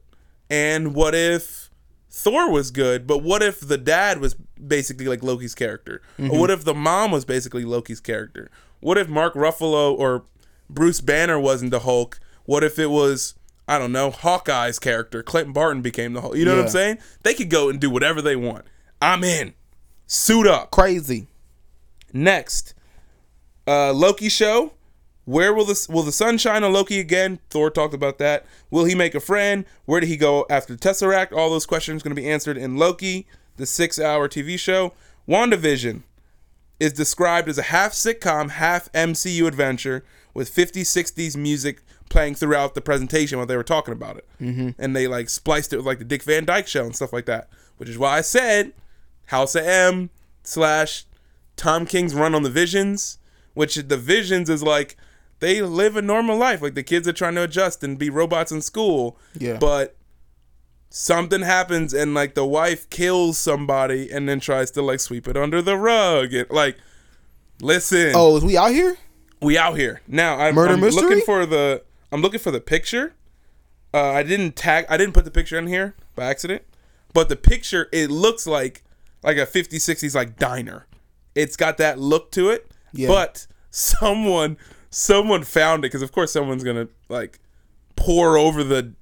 and 0.50 0.96
what 0.96 1.14
if 1.14 1.70
Thor 2.10 2.50
was 2.50 2.72
good, 2.72 3.06
but 3.06 3.18
what 3.18 3.44
if 3.44 3.60
the 3.60 3.78
dad 3.78 4.22
was 4.22 4.34
basically 4.34 5.08
like 5.08 5.24
Loki's 5.24 5.56
character? 5.56 6.02
Or 6.18 6.24
mm-hmm. 6.24 6.40
what 6.40 6.50
if 6.50 6.64
the 6.64 6.74
mom 6.74 7.12
was 7.12 7.26
basically 7.26 7.66
Loki's 7.66 8.00
character? 8.00 8.50
What 8.80 8.98
if 8.98 9.10
Mark 9.10 9.34
Ruffalo 9.34 9.92
or 9.98 10.24
Bruce 10.70 11.02
Banner 11.02 11.40
wasn't 11.40 11.72
the 11.72 11.80
Hulk? 11.80 12.20
What 12.46 12.64
if 12.64 12.80
it 12.80 12.90
was 12.90 13.36
I 13.68 13.78
don't 13.78 13.92
know 13.92 14.12
Hawkeye's 14.12 14.80
character? 14.80 15.22
Clinton 15.22 15.54
Barton 15.54 15.82
became 15.82 16.14
the 16.14 16.22
Hulk. 16.22 16.36
You 16.36 16.46
know 16.46 16.56
what 16.56 16.66
I'm 16.66 16.70
saying? 16.70 17.00
They 17.24 17.34
could 17.34 17.50
go 17.50 17.70
and 17.70 17.80
do 17.80 17.90
whatever 17.90 18.22
they 18.22 18.36
want. 18.36 18.66
I'm 19.02 19.24
in. 19.24 19.54
Suit 20.08 20.48
up. 20.48 20.72
Crazy. 20.72 21.28
Next, 22.14 22.74
uh, 23.68 23.92
Loki 23.92 24.30
show. 24.30 24.74
Where 25.26 25.54
will 25.54 25.66
the 25.66 25.88
will 25.90 26.04
the 26.04 26.14
sun 26.14 26.38
shine 26.38 26.64
on 26.64 26.72
Loki 26.72 27.02
again? 27.02 27.40
Thor 27.50 27.70
talked 27.70 27.94
about 27.94 28.18
that. 28.20 28.46
Will 28.72 28.86
he 28.86 28.96
make 28.96 29.14
a 29.14 29.20
friend? 29.20 29.66
Where 29.84 30.00
did 30.00 30.08
he 30.08 30.16
go 30.16 30.46
after 30.50 30.74
the 30.74 30.80
Tesseract? 30.80 31.34
All 31.34 31.50
those 31.50 31.66
questions 31.66 32.02
going 32.02 32.16
to 32.16 32.22
be 32.22 32.30
answered 32.30 32.56
in 32.56 32.78
Loki, 32.78 33.28
the 33.58 33.66
six-hour 33.66 34.30
TV 34.30 34.58
show. 34.58 34.94
WandaVision 35.28 36.04
is 36.80 36.94
described 36.94 37.50
as 37.50 37.58
a 37.58 37.64
half 37.64 37.92
sitcom, 37.92 38.52
half 38.52 38.90
MCU 38.94 39.46
adventure 39.46 40.06
with 40.38 40.54
50s, 40.54 40.82
60s 40.82 41.36
music 41.36 41.82
playing 42.10 42.36
throughout 42.36 42.76
the 42.76 42.80
presentation 42.80 43.40
while 43.40 43.48
they 43.48 43.58
were 43.58 43.64
talking 43.64 43.92
about 43.92 44.18
it. 44.18 44.28
Mm-hmm. 44.40 44.70
And 44.78 44.96
they 44.96 45.08
like 45.08 45.30
spliced 45.30 45.74
it 45.74 45.78
with 45.78 45.88
like 45.88 45.98
the 45.98 46.06
Dick 46.06 46.22
Van 46.22 46.46
Dyke 46.46 46.68
show 46.68 46.86
and 46.86 46.96
stuff 46.96 47.12
like 47.12 47.26
that, 47.26 47.50
which 47.78 47.90
is 47.90 47.98
why 47.98 48.20
I 48.20 48.22
said 48.22 48.72
House 49.26 49.56
of 49.56 49.66
M 49.66 50.12
slash 50.44 51.06
Tom 51.56 51.88
King's 51.88 52.14
run 52.14 52.36
on 52.36 52.44
the 52.44 52.52
Visions, 52.52 53.18
which 53.56 53.78
the 53.78 53.98
Visions 53.98 54.48
is 54.48 54.62
like 54.62 54.96
they 55.40 55.60
live 55.64 55.98
a 55.98 56.04
normal 56.04 56.38
life. 56.38 56.62
Like 56.62 56.76
the 56.76 56.84
kids 56.84 57.08
are 57.08 57.14
trying 57.14 57.34
to 57.34 57.42
adjust 57.42 57.84
and 57.84 57.98
be 57.98 58.12
robots 58.12 58.52
in 58.52 58.62
school. 58.62 59.18
Yeah. 59.40 59.58
But 59.58 59.96
something 60.92 61.42
happens 61.42 61.96
and 61.96 62.14
like 62.14 62.36
the 62.36 62.46
wife 62.46 62.88
kills 62.92 63.40
somebody 63.40 64.12
and 64.12 64.30
then 64.30 64.40
tries 64.40 64.70
to 64.70 64.84
like 64.84 65.00
sweep 65.00 65.28
it 65.28 65.36
under 65.36 65.64
the 65.64 65.78
rug. 65.78 66.32
And, 66.32 66.48
like, 66.52 66.78
listen, 67.60 68.12
Oh, 68.14 68.38
is 68.38 68.46
we 68.46 68.56
out 68.56 68.70
here? 68.70 68.98
We 69.42 69.58
out 69.58 69.78
here 69.78 70.02
now. 70.08 70.38
I'm, 70.38 70.56
Murder 70.56 70.74
I'm 70.74 70.82
mystery? 70.82 71.04
looking 71.04 71.22
for 71.22 71.46
the. 71.46 71.84
I'm 72.12 72.22
looking 72.22 72.40
for 72.40 72.52
the 72.52 72.62
picture. 72.62 73.14
Uh, 73.94 74.12
I 74.12 74.24
didn't 74.24 74.56
tag. 74.56 74.86
I 74.90 74.98
didn't 74.98 75.14
put 75.14 75.26
the 75.26 75.32
picture 75.32 75.58
in 75.58 75.68
here 75.68 75.96
by 76.16 76.26
accident, 76.26 76.64
but 77.14 77.30
the 77.30 77.36
picture 77.36 77.90
it 77.92 78.10
looks 78.10 78.46
like 78.48 78.84
like 79.24 79.38
a 79.38 79.46
50s 79.46 79.76
60s 79.76 80.16
like 80.16 80.38
diner. 80.38 80.88
It's 81.36 81.56
got 81.56 81.78
that 81.78 82.00
look 82.00 82.32
to 82.32 82.50
it. 82.50 82.72
Yeah. 82.94 83.08
But 83.08 83.48
someone 83.70 84.58
someone 84.90 85.44
found 85.44 85.84
it 85.84 85.88
because 85.88 86.02
of 86.02 86.12
course 86.12 86.32
someone's 86.32 86.64
gonna 86.64 86.88
like 87.10 87.40
pour 87.96 88.38
over 88.38 88.64
the 88.64 88.94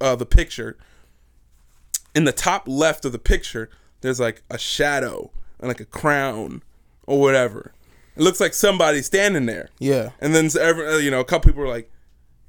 uh, 0.00 0.16
the 0.16 0.26
picture. 0.26 0.76
In 2.14 2.24
the 2.24 2.32
top 2.32 2.68
left 2.68 3.04
of 3.04 3.12
the 3.12 3.18
picture, 3.18 3.68
there's 4.00 4.20
like 4.20 4.42
a 4.48 4.58
shadow 4.58 5.32
and 5.58 5.68
like 5.68 5.80
a 5.80 5.84
crown 5.84 6.62
or 7.06 7.20
whatever. 7.20 7.72
It 8.16 8.22
looks 8.22 8.40
like 8.40 8.54
somebody's 8.54 9.06
standing 9.06 9.46
there. 9.46 9.70
Yeah. 9.78 10.10
And 10.20 10.34
then 10.34 10.48
every, 10.60 10.86
uh, 10.86 10.96
you 10.98 11.10
know, 11.10 11.20
a 11.20 11.24
couple 11.24 11.50
people 11.50 11.62
were 11.62 11.68
like, 11.68 11.90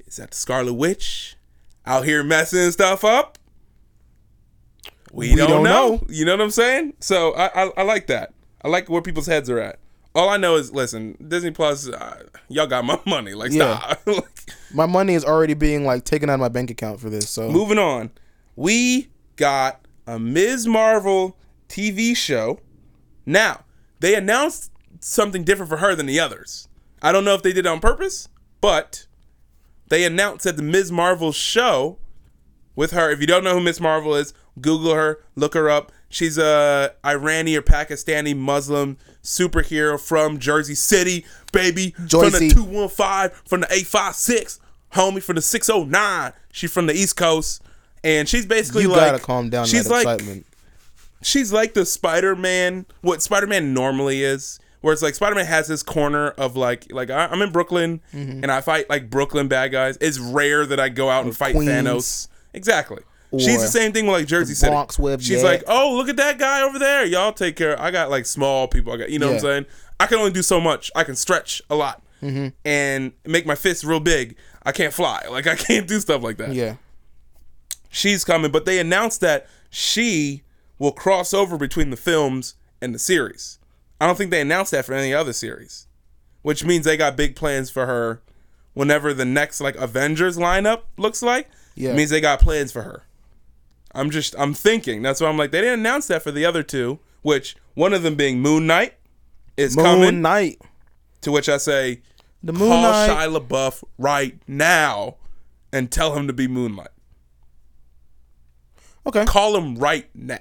"Is 0.05 0.17
that 0.17 0.31
the 0.31 0.37
Scarlet 0.37 0.73
Witch 0.73 1.35
out 1.85 2.05
here 2.05 2.23
messing 2.23 2.71
stuff 2.71 3.03
up?" 3.03 3.37
We, 5.11 5.31
We 5.31 5.35
don't, 5.37 5.49
don't 5.49 5.63
know. 5.63 5.95
know. 5.95 6.03
You 6.09 6.25
know 6.25 6.33
what 6.33 6.41
I'm 6.41 6.51
saying? 6.51 6.93
So 6.99 7.31
I, 7.33 7.63
I 7.63 7.71
I 7.77 7.81
like 7.83 8.07
that. 8.07 8.33
I 8.63 8.67
like 8.67 8.89
where 8.89 9.01
people's 9.01 9.27
heads 9.27 9.49
are 9.49 9.59
at. 9.59 9.79
All 10.13 10.29
I 10.29 10.37
know 10.37 10.55
is, 10.55 10.71
listen, 10.71 11.17
Disney 11.27 11.51
Plus, 11.51 11.89
uh, 11.89 12.23
y'all 12.47 12.67
got 12.67 12.85
my 12.85 12.99
money. 13.05 13.33
Like, 13.33 13.51
Yeah. 13.51 13.77
stop. 13.77 13.99
Like, 14.07 14.51
My 14.73 14.85
money 14.85 15.13
is 15.13 15.23
already 15.25 15.53
being 15.53 15.85
like 15.85 16.03
taken 16.05 16.29
out 16.29 16.35
of 16.35 16.39
my 16.39 16.49
bank 16.49 16.69
account 16.71 16.99
for 16.99 17.09
this. 17.09 17.29
So 17.29 17.49
Moving 17.49 17.77
on, 17.77 18.11
we 18.55 19.09
got 19.35 19.81
a 20.07 20.17
Ms. 20.19 20.67
Marvel 20.67 21.37
TV 21.69 22.15
show. 22.15 22.59
Now, 23.25 23.63
they 23.99 24.15
announced 24.15 24.71
something 25.05 25.43
different 25.43 25.69
for 25.69 25.77
her 25.77 25.93
than 25.93 26.07
the 26.07 26.19
others. 26.19 26.67
I 26.99 27.11
don't 27.11 27.23
know 27.23 27.35
if 27.35 27.43
they 27.43 27.53
did 27.53 27.67
it 27.67 27.69
on 27.69 27.79
purpose, 27.79 28.27
but 28.59 29.05
they 29.89 30.03
announced 30.03 30.45
that 30.45 30.57
the 30.57 30.63
Ms. 30.63 30.91
Marvel 30.91 31.31
show 31.31 31.99
with 32.75 32.91
her. 32.91 33.11
If 33.11 33.21
you 33.21 33.27
don't 33.27 33.43
know 33.43 33.53
who 33.53 33.61
Ms. 33.61 33.79
Marvel 33.79 34.15
is, 34.15 34.33
Google 34.59 34.95
her, 34.95 35.19
look 35.35 35.53
her 35.53 35.69
up. 35.69 35.91
She's 36.09 36.39
a 36.39 36.95
Iranian 37.05 37.59
or 37.59 37.61
Pakistani 37.61 38.35
Muslim 38.35 38.97
superhero 39.21 39.99
from 39.99 40.39
Jersey 40.39 40.73
City, 40.75 41.23
baby. 41.51 41.91
From 41.91 42.31
the 42.31 42.51
215, 42.53 43.41
from 43.45 43.61
the 43.61 43.67
856, 43.67 44.59
homie 44.93 45.21
from 45.21 45.35
the 45.35 45.41
609. 45.41 46.33
She's 46.51 46.71
from 46.71 46.87
the 46.87 46.93
East 46.93 47.15
Coast. 47.15 47.61
And 48.03 48.27
she's 48.27 48.45
basically 48.45 48.83
you 48.83 48.89
like 48.89 49.11
gotta 49.11 49.19
calm 49.19 49.49
down 49.49 49.65
She's 49.65 49.87
that 49.87 50.05
like 50.05 50.45
she's 51.21 51.51
like 51.51 51.73
the 51.73 51.85
Spider-Man, 51.85 52.85
what 53.01 53.21
Spider-Man 53.21 53.73
normally 53.73 54.23
is, 54.23 54.59
where 54.85 54.93
it's 54.93 55.01
like 55.01 55.15
Spider-Man 55.15 55.47
has 55.47 55.67
his 55.67 55.81
corner 55.81 56.29
of 56.29 56.55
like, 56.55 56.85
like 56.91 57.09
I- 57.09 57.25
I'm 57.25 57.41
in 57.41 57.51
Brooklyn 57.51 58.01
Mm-hmm. 58.13 58.43
and 58.43 58.51
I 58.51 58.61
fight 58.61 58.87
like 58.87 59.09
Brooklyn 59.09 59.47
bad 59.47 59.71
guys. 59.71 59.97
It's 59.99 60.19
rare 60.19 60.63
that 60.67 60.79
I 60.79 60.89
go 60.89 61.09
out 61.09 61.25
and 61.25 61.35
fight 61.35 61.55
Queens. 61.55 61.71
Thanos. 61.71 62.27
Exactly. 62.53 63.01
She's 63.37 63.61
the 63.61 63.67
same 63.67 63.91
thing 63.93 64.05
with 64.05 64.13
like 64.13 64.27
Jersey 64.27 64.53
City. 64.53 64.71
She's 65.19 65.41
yeah. 65.41 65.49
like, 65.49 65.63
oh, 65.67 65.95
look 65.97 66.07
at 66.07 66.17
that 66.17 66.37
guy 66.37 66.61
over 66.61 66.77
there. 66.77 67.03
Y'all 67.03 67.33
take 67.33 67.55
care. 67.55 67.81
I 67.81 67.89
got 67.89 68.11
like 68.11 68.27
small 68.27 68.67
people. 68.67 68.93
I 68.93 68.97
got, 68.97 69.09
you 69.09 69.17
know 69.17 69.25
what 69.27 69.33
I'm 69.37 69.41
saying? 69.41 69.65
I 69.99 70.05
can 70.05 70.19
only 70.19 70.31
do 70.31 70.43
so 70.43 70.61
much. 70.61 70.91
I 70.95 71.03
can 71.03 71.15
stretch 71.15 71.61
a 71.69 71.75
lot 71.75 72.03
Mm-hmm. 72.21 72.49
and 72.63 73.11
make 73.25 73.45
my 73.47 73.55
fists 73.55 73.83
real 73.83 73.99
big. 73.99 74.35
I 74.63 74.71
can't 74.71 74.93
fly. 74.93 75.23
Like 75.31 75.47
I 75.47 75.55
can't 75.55 75.87
do 75.87 75.99
stuff 75.99 76.21
like 76.23 76.37
that 76.37 76.53
Yeah. 76.53 76.75
she's 77.89 78.23
coming, 78.23 78.51
but 78.51 78.65
they 78.65 78.79
announced 78.79 79.19
that 79.21 79.47
she 79.69 80.43
will 80.79 80.91
cross 80.91 81.33
over 81.33 81.57
between 81.57 81.89
the 81.89 81.97
films 81.97 82.53
and 82.81 82.93
the 82.93 82.99
series. 82.99 83.57
I 83.99 84.07
don't 84.07 84.17
think 84.17 84.31
they 84.31 84.41
announced 84.41 84.71
that 84.71 84.85
for 84.85 84.93
any 84.93 85.13
other 85.13 85.33
series, 85.33 85.87
which 86.41 86.63
means 86.65 86.85
they 86.85 86.97
got 86.97 87.15
big 87.15 87.35
plans 87.35 87.69
for 87.69 87.85
her 87.85 88.21
whenever 88.73 89.13
the 89.13 89.25
next 89.25 89.61
like 89.61 89.75
Avengers 89.75 90.37
lineup 90.37 90.81
looks 90.97 91.21
like. 91.21 91.49
Yeah. 91.75 91.93
Means 91.95 92.09
they 92.09 92.21
got 92.21 92.39
plans 92.39 92.71
for 92.71 92.83
her. 92.83 93.03
I'm 93.93 94.09
just 94.09 94.35
I'm 94.37 94.53
thinking. 94.53 95.01
That's 95.01 95.21
why 95.21 95.27
I'm 95.27 95.37
like 95.37 95.51
they 95.51 95.61
didn't 95.61 95.79
announce 95.79 96.07
that 96.07 96.23
for 96.23 96.31
the 96.31 96.45
other 96.45 96.63
two, 96.63 96.99
which 97.21 97.55
one 97.73 97.93
of 97.93 98.03
them 98.03 98.15
being 98.15 98.41
Moon 98.41 98.67
Knight 98.67 98.93
is 99.57 99.75
Moon 99.75 99.85
coming. 99.85 100.21
Knight. 100.21 100.61
To 101.21 101.31
which 101.31 101.49
I 101.49 101.57
say, 101.57 102.01
The 102.43 102.53
Moon 102.53 102.69
call 102.69 102.81
Knight. 102.83 103.09
Shia 103.09 103.39
LaBeouf 103.39 103.83
right 103.97 104.37
now 104.47 105.15
and 105.73 105.91
tell 105.91 106.15
him 106.15 106.27
to 106.27 106.33
be 106.33 106.47
Moonlight. 106.47 106.89
Okay. 109.07 109.25
Call 109.25 109.55
him 109.57 109.75
right 109.75 110.07
now. 110.15 110.39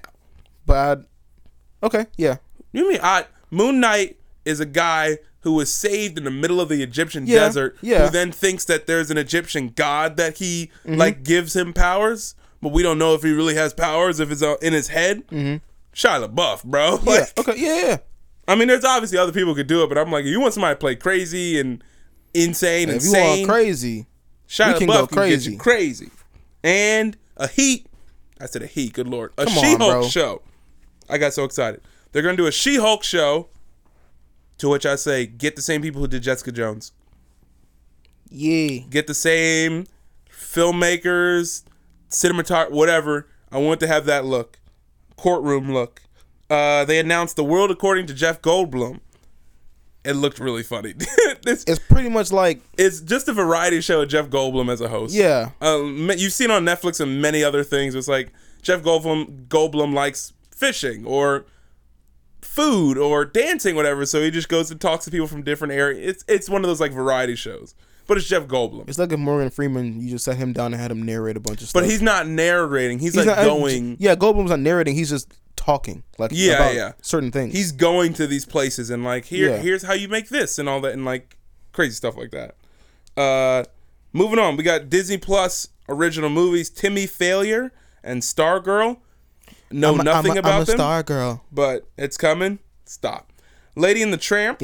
But 0.66 1.06
I, 1.82 1.86
okay, 1.86 2.06
yeah. 2.16 2.36
You 2.72 2.88
mean 2.88 3.00
I 3.02 3.26
Moon 3.54 3.80
Knight 3.80 4.18
is 4.44 4.60
a 4.60 4.66
guy 4.66 5.18
who 5.40 5.52
was 5.52 5.72
saved 5.72 6.16
in 6.18 6.24
the 6.24 6.30
middle 6.30 6.60
of 6.60 6.68
the 6.68 6.82
Egyptian 6.82 7.26
Yeah, 7.26 7.40
desert 7.40 7.76
yeah. 7.82 8.06
who 8.06 8.10
then 8.12 8.32
thinks 8.32 8.64
that 8.66 8.86
there's 8.86 9.10
an 9.10 9.18
Egyptian 9.18 9.68
god 9.74 10.16
that 10.16 10.38
he 10.38 10.70
Mm-hmm. 10.86 10.96
like 10.98 11.22
gives 11.22 11.54
him 11.54 11.72
powers, 11.72 12.34
but 12.62 12.72
we 12.72 12.82
don't 12.82 12.98
know 12.98 13.14
if 13.14 13.22
he 13.22 13.30
really 13.32 13.54
has 13.54 13.72
powers 13.74 14.20
if 14.20 14.30
it's 14.30 14.42
in 14.62 14.72
his 14.72 14.88
head. 14.88 15.26
Mm-hmm. 15.28 15.56
Shia 15.94 16.26
LaBeouf, 16.28 16.64
bro. 16.64 16.98
Yeah. 17.04 17.10
Like, 17.10 17.38
Okay. 17.38 17.54
Yeah. 17.56 17.86
Yeah. 17.88 17.96
I 18.48 18.54
mean, 18.56 18.68
there's 18.68 18.84
obviously 18.84 19.16
other 19.18 19.32
people 19.32 19.50
who 19.50 19.56
could 19.56 19.66
do 19.68 19.82
it, 19.82 19.88
but 19.88 19.96
I'm 19.98 20.10
like, 20.10 20.24
you 20.24 20.40
want 20.40 20.52
somebody 20.54 20.74
to 20.74 20.78
play 20.78 20.96
crazy 20.96 21.58
and 21.60 21.82
insane 22.34 22.88
and 22.90 22.98
If 22.98 23.04
you 23.04 23.12
want 23.12 23.46
crazy, 23.48 24.06
Shia 24.48 24.72
we 24.74 24.78
can 24.80 24.88
LaBeouf 24.88 25.00
go 25.00 25.06
can 25.08 25.28
get 25.28 25.46
you 25.46 25.56
crazy. 25.56 26.06
crazy. 26.06 26.10
And 26.62 27.16
a 27.36 27.48
Heat. 27.48 27.86
I 28.40 28.46
said 28.46 28.62
a 28.62 28.66
Heat. 28.66 28.92
Good 28.94 29.08
lord. 29.08 29.32
A 29.38 29.44
Come 29.44 29.54
She-Hulk 29.54 30.10
show. 30.10 30.42
I 31.08 31.18
got 31.18 31.32
so 31.34 31.44
excited. 31.44 31.80
They're 32.14 32.22
gonna 32.22 32.36
do 32.36 32.46
a 32.46 32.52
She-Hulk 32.52 33.02
show. 33.04 33.48
To 34.58 34.68
which 34.68 34.86
I 34.86 34.94
say, 34.94 35.26
get 35.26 35.56
the 35.56 35.62
same 35.62 35.82
people 35.82 36.00
who 36.00 36.06
did 36.06 36.22
Jessica 36.22 36.52
Jones. 36.52 36.92
yeah. 38.30 38.78
Get 38.88 39.08
the 39.08 39.14
same 39.14 39.86
filmmakers, 40.30 41.64
cinematographer, 42.08 42.70
whatever. 42.70 43.26
I 43.50 43.58
want 43.58 43.80
to 43.80 43.88
have 43.88 44.06
that 44.06 44.24
look, 44.24 44.60
courtroom 45.16 45.72
look. 45.74 46.02
Uh, 46.48 46.84
they 46.84 47.00
announced 47.00 47.34
the 47.34 47.42
world 47.44 47.72
according 47.72 48.06
to 48.06 48.14
Jeff 48.14 48.40
Goldblum. 48.40 49.00
It 50.04 50.12
looked 50.12 50.38
really 50.38 50.62
funny. 50.62 50.92
this 51.42 51.64
It's 51.66 51.78
pretty 51.80 52.10
much 52.10 52.30
like 52.30 52.60
it's 52.78 53.00
just 53.00 53.26
a 53.26 53.32
variety 53.32 53.80
show 53.80 54.02
of 54.02 54.08
Jeff 54.08 54.28
Goldblum 54.28 54.70
as 54.70 54.80
a 54.80 54.88
host. 54.88 55.14
yeah. 55.14 55.50
Um, 55.60 56.10
you've 56.16 56.32
seen 56.32 56.52
on 56.52 56.64
Netflix 56.64 57.00
and 57.00 57.20
many 57.20 57.42
other 57.42 57.64
things. 57.64 57.96
It's 57.96 58.06
like 58.08 58.30
Jeff 58.62 58.82
Goldblum 58.82 59.48
Goldblum 59.48 59.94
likes 59.94 60.32
fishing 60.54 61.04
or 61.06 61.46
food 62.44 62.96
or 62.98 63.24
dancing, 63.24 63.74
whatever. 63.76 64.06
So 64.06 64.20
he 64.22 64.30
just 64.30 64.48
goes 64.48 64.70
and 64.70 64.80
talks 64.80 65.04
to 65.06 65.10
people 65.10 65.26
from 65.26 65.42
different 65.42 65.72
areas. 65.72 65.98
It's 66.08 66.24
it's 66.28 66.48
one 66.48 66.62
of 66.62 66.68
those 66.68 66.80
like 66.80 66.92
variety 66.92 67.34
shows, 67.36 67.74
but 68.06 68.16
it's 68.16 68.26
Jeff 68.28 68.44
Goldblum. 68.46 68.88
It's 68.88 68.98
like 68.98 69.12
if 69.12 69.18
Morgan 69.18 69.50
Freeman, 69.50 70.00
you 70.00 70.10
just 70.10 70.24
set 70.24 70.36
him 70.36 70.52
down 70.52 70.72
and 70.72 70.80
had 70.80 70.90
him 70.90 71.02
narrate 71.02 71.36
a 71.36 71.40
bunch 71.40 71.62
of 71.62 71.68
stuff. 71.68 71.82
But 71.82 71.90
he's 71.90 72.02
not 72.02 72.26
narrating. 72.28 72.98
He's, 72.98 73.14
He's 73.14 73.26
like 73.26 73.36
not- 73.36 73.44
going. 73.44 73.96
Yeah, 73.98 74.14
Goldblum's 74.14 74.50
not 74.50 74.60
narrating. 74.60 74.94
He's 74.94 75.10
just 75.10 75.32
talking. 75.56 76.02
Like 76.18 76.30
Yeah, 76.34 76.54
about 76.54 76.74
yeah. 76.74 76.92
certain 77.02 77.30
things. 77.32 77.54
He's 77.54 77.72
going 77.72 78.12
to 78.14 78.26
these 78.26 78.44
places 78.44 78.90
and 78.90 79.02
like 79.04 79.24
here 79.26 79.50
Yeah. 79.50 79.56
here's 79.58 79.82
how 79.82 79.94
you 79.94 80.08
make 80.08 80.28
this 80.28 80.58
and 80.58 80.68
all 80.68 80.80
that 80.82 80.92
and 80.92 81.04
like 81.04 81.36
crazy 81.72 81.94
stuff 81.94 82.16
like 82.16 82.30
that. 82.32 82.56
Uh, 83.16 83.64
moving 84.12 84.38
on, 84.38 84.56
we 84.56 84.62
got 84.64 84.90
Disney 84.90 85.16
Plus 85.18 85.68
original 85.88 86.30
movies: 86.30 86.68
Timmy 86.70 87.06
Failure 87.06 87.72
and 88.02 88.22
Stargirl. 88.22 88.98
Know 89.70 89.96
I'm 89.98 90.04
nothing 90.04 90.32
I'm 90.32 90.38
about 90.38 90.52
I'm 90.54 90.62
a 90.62 90.64
them, 90.64 90.76
star 90.76 91.02
girl. 91.02 91.44
but 91.52 91.86
it's 91.96 92.16
coming. 92.16 92.58
Stop. 92.84 93.32
Lady 93.76 94.02
and 94.02 94.12
the 94.12 94.16
Tramp. 94.18 94.62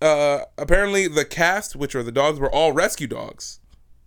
Uh, 0.00 0.40
apparently, 0.58 1.06
the 1.06 1.24
cast, 1.24 1.76
which 1.76 1.94
are 1.94 2.02
the 2.02 2.10
dogs, 2.12 2.40
were 2.40 2.50
all 2.52 2.72
rescue 2.72 3.06
dogs, 3.06 3.60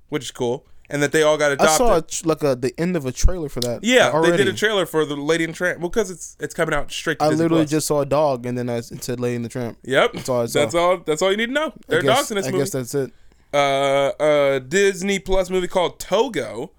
which 0.09 0.23
is 0.23 0.31
cool, 0.31 0.65
and 0.89 1.01
that 1.01 1.13
they 1.13 1.23
all 1.23 1.37
got 1.37 1.53
adopted. 1.53 1.69
I 1.73 1.77
saw 1.77 1.97
a, 1.97 2.01
tr- 2.01 2.27
like 2.27 2.43
a 2.43 2.53
the 2.55 2.73
end 2.77 2.97
of 2.97 3.05
a 3.05 3.13
trailer 3.13 3.47
for 3.47 3.61
that. 3.61 3.81
yeah, 3.83 4.09
already. 4.11 4.31
they 4.31 4.37
did 4.43 4.47
a 4.53 4.57
trailer 4.57 4.85
for 4.85 5.05
the 5.05 5.15
Lady 5.15 5.45
and 5.45 5.53
the 5.53 5.57
Tramp. 5.57 5.79
Well, 5.79 5.87
because 5.89 6.11
it's 6.11 6.35
it's 6.39 6.53
coming 6.53 6.75
out 6.75 6.91
straight. 6.91 7.19
To 7.19 7.25
I 7.25 7.29
Disney 7.29 7.43
literally 7.43 7.63
Plus. 7.63 7.71
just 7.71 7.87
saw 7.87 8.01
a 8.01 8.05
dog, 8.05 8.45
and 8.45 8.57
then 8.57 8.69
I, 8.69 8.77
it 8.77 9.03
said 9.03 9.21
"Lady 9.21 9.35
in 9.37 9.43
the 9.43 9.47
Tramp." 9.49 9.77
Yep. 9.83 10.13
That's 10.13 10.27
all 10.29 10.41
I. 10.41 10.47
That's 10.47 10.75
all. 10.75 10.97
That's 10.97 11.21
all 11.21 11.31
you 11.31 11.37
need 11.37 11.45
to 11.47 11.53
know. 11.53 11.73
There 11.87 11.99
I 11.99 12.01
are 12.01 12.03
guess, 12.03 12.17
dogs 12.17 12.31
in 12.31 12.37
this 12.37 12.47
I 12.47 12.51
movie. 12.51 12.61
guess 12.63 12.71
that's 12.71 12.93
it. 12.95 13.13
uh, 13.53 14.11
a 14.19 14.59
Disney 14.59 15.19
Plus 15.19 15.49
movie 15.49 15.69
called 15.69 15.97
Togo, 15.99 16.71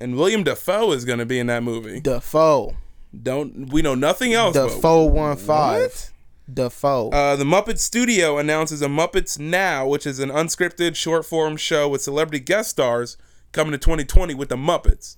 and 0.00 0.16
William 0.16 0.42
Dafoe 0.44 0.92
is 0.92 1.04
going 1.04 1.18
to 1.18 1.26
be 1.26 1.38
in 1.38 1.46
that 1.48 1.62
movie. 1.62 2.00
Defoe, 2.00 2.76
Don't 3.22 3.72
we 3.72 3.82
know 3.82 3.94
nothing 3.94 4.32
else? 4.32 4.54
Defoe 4.54 5.04
one 5.04 5.36
five? 5.36 6.10
Defoe. 6.52 7.10
Uh, 7.10 7.36
the 7.36 7.44
Muppet 7.44 7.78
Studio 7.78 8.38
announces 8.38 8.82
a 8.82 8.86
Muppets 8.86 9.38
Now, 9.38 9.86
which 9.86 10.06
is 10.06 10.18
an 10.18 10.30
unscripted 10.30 10.96
short 10.96 11.24
form 11.24 11.56
show 11.56 11.88
with 11.88 12.02
celebrity 12.02 12.40
guest 12.40 12.70
stars 12.70 13.16
coming 13.52 13.72
to 13.72 13.78
2020 13.78 14.34
with 14.34 14.48
the 14.48 14.56
Muppets. 14.56 15.16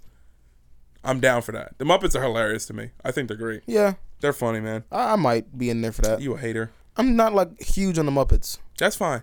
I'm 1.05 1.21
down 1.21 1.43
for 1.43 1.53
that. 1.53 1.77
The 1.79 1.85
Muppets 1.85 2.15
are 2.15 2.23
hilarious 2.23 2.67
to 2.67 2.75
me. 2.75 2.91
I 3.05 3.11
think 3.13 3.29
they're 3.29 3.37
great. 3.37 3.63
yeah, 3.67 3.95
They're 4.21 4.33
funny, 4.33 4.61
man. 4.61 4.85
I, 4.93 5.15
I 5.15 5.17
might 5.17 5.57
be 5.59 5.69
in 5.71 5.81
there 5.81 5.91
for 5.93 6.03
that. 6.03 6.21
You 6.21 6.35
a 6.35 6.39
hater. 6.39 6.71
I'm 6.97 7.17
not 7.17 7.33
like 7.35 7.61
huge 7.61 7.99
on 7.99 8.07
the 8.07 8.13
Muppets. 8.13 8.59
That's 8.79 8.97
fine. 8.97 9.23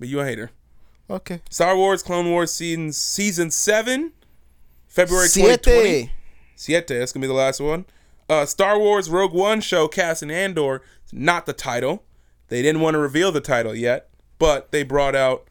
But 0.00 0.08
you 0.08 0.20
a 0.20 0.24
hater. 0.24 0.50
Okay. 1.08 1.42
Star 1.50 1.76
Wars 1.76 2.02
Clone 2.02 2.30
Wars 2.30 2.52
season 2.52 2.92
season 2.92 3.50
7 3.50 4.12
February 4.96 5.28
2020. 5.28 5.84
Siete. 5.90 6.10
Siete, 6.56 6.98
that's 6.98 7.12
gonna 7.12 7.22
be 7.22 7.28
the 7.28 7.34
last 7.34 7.60
one. 7.60 7.84
Uh, 8.30 8.46
Star 8.46 8.78
Wars 8.78 9.10
Rogue 9.10 9.34
One 9.34 9.60
show 9.60 9.88
Cassian 9.88 10.30
Andor, 10.30 10.80
not 11.12 11.44
the 11.44 11.52
title. 11.52 12.02
They 12.48 12.62
didn't 12.62 12.80
want 12.80 12.94
to 12.94 12.98
reveal 12.98 13.30
the 13.30 13.42
title 13.42 13.74
yet, 13.74 14.08
but 14.38 14.72
they 14.72 14.82
brought 14.82 15.14
out 15.14 15.48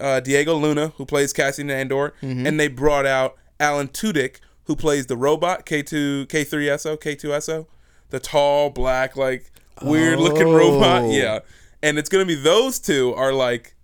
uh, 0.00 0.18
Diego 0.18 0.56
Luna, 0.56 0.88
who 0.96 1.06
plays 1.06 1.32
Cassian 1.32 1.70
Andor, 1.70 2.14
and 2.20 2.58
they 2.58 2.66
brought 2.66 3.06
out 3.06 3.36
Alan 3.60 3.86
Tudyk, 3.86 4.40
who 4.64 4.74
plays 4.74 5.06
the 5.06 5.16
robot 5.16 5.64
K2 5.64 6.26
K3SO 6.26 6.98
K2SO, 6.98 7.66
the 8.10 8.18
tall 8.18 8.70
black 8.70 9.16
like 9.16 9.52
weird 9.82 10.18
looking 10.18 10.48
robot. 10.48 11.02
Oh. 11.02 11.10
Yeah, 11.12 11.38
and 11.80 11.96
it's 11.96 12.08
gonna 12.08 12.26
be 12.26 12.34
those 12.34 12.80
two 12.80 13.14
are 13.14 13.32
like 13.32 13.76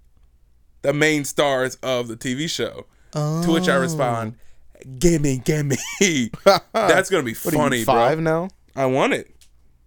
the 0.83 0.93
main 0.93 1.25
stars 1.25 1.77
of 1.77 2.09
the 2.09 2.17
TV 2.17 2.51
show. 2.51 2.87
To 3.13 3.45
which 3.49 3.69
I 3.69 3.77
respond, 3.77 4.37
"Gimme, 4.99 5.39
gimme." 5.39 5.77
That's 6.73 7.11
gonna 7.11 7.23
be 7.23 7.35
What 7.35 7.55
are 7.55 7.57
you, 7.57 7.63
funny, 7.63 7.85
five 7.85 8.19
bro. 8.19 8.25
now? 8.25 8.49
I 8.75 8.87
want 8.87 9.13
it. 9.13 9.31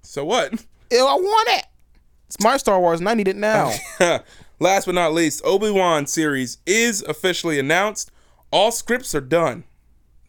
So 0.04 0.24
what? 0.26 0.54
Ew, 0.92 1.06
I 1.06 1.16
want 1.16 1.50
it. 1.50 1.66
It's 2.28 2.40
my 2.40 2.58
Star 2.58 2.80
Wars, 2.80 3.00
and 3.00 3.10
I 3.10 3.14
need 3.16 3.28
it 3.28 3.36
now. 3.36 3.72
Last 4.60 4.86
but 4.86 4.96
not 4.96 5.14
least, 5.14 5.42
Obi 5.44 5.70
Wan 5.72 6.08
series 6.08 6.60
is 6.66 7.02
officially 7.04 7.60
announced. 7.60 8.12
All 8.52 8.72
scripts 8.72 9.14
are 9.16 9.22
done. 9.22 9.64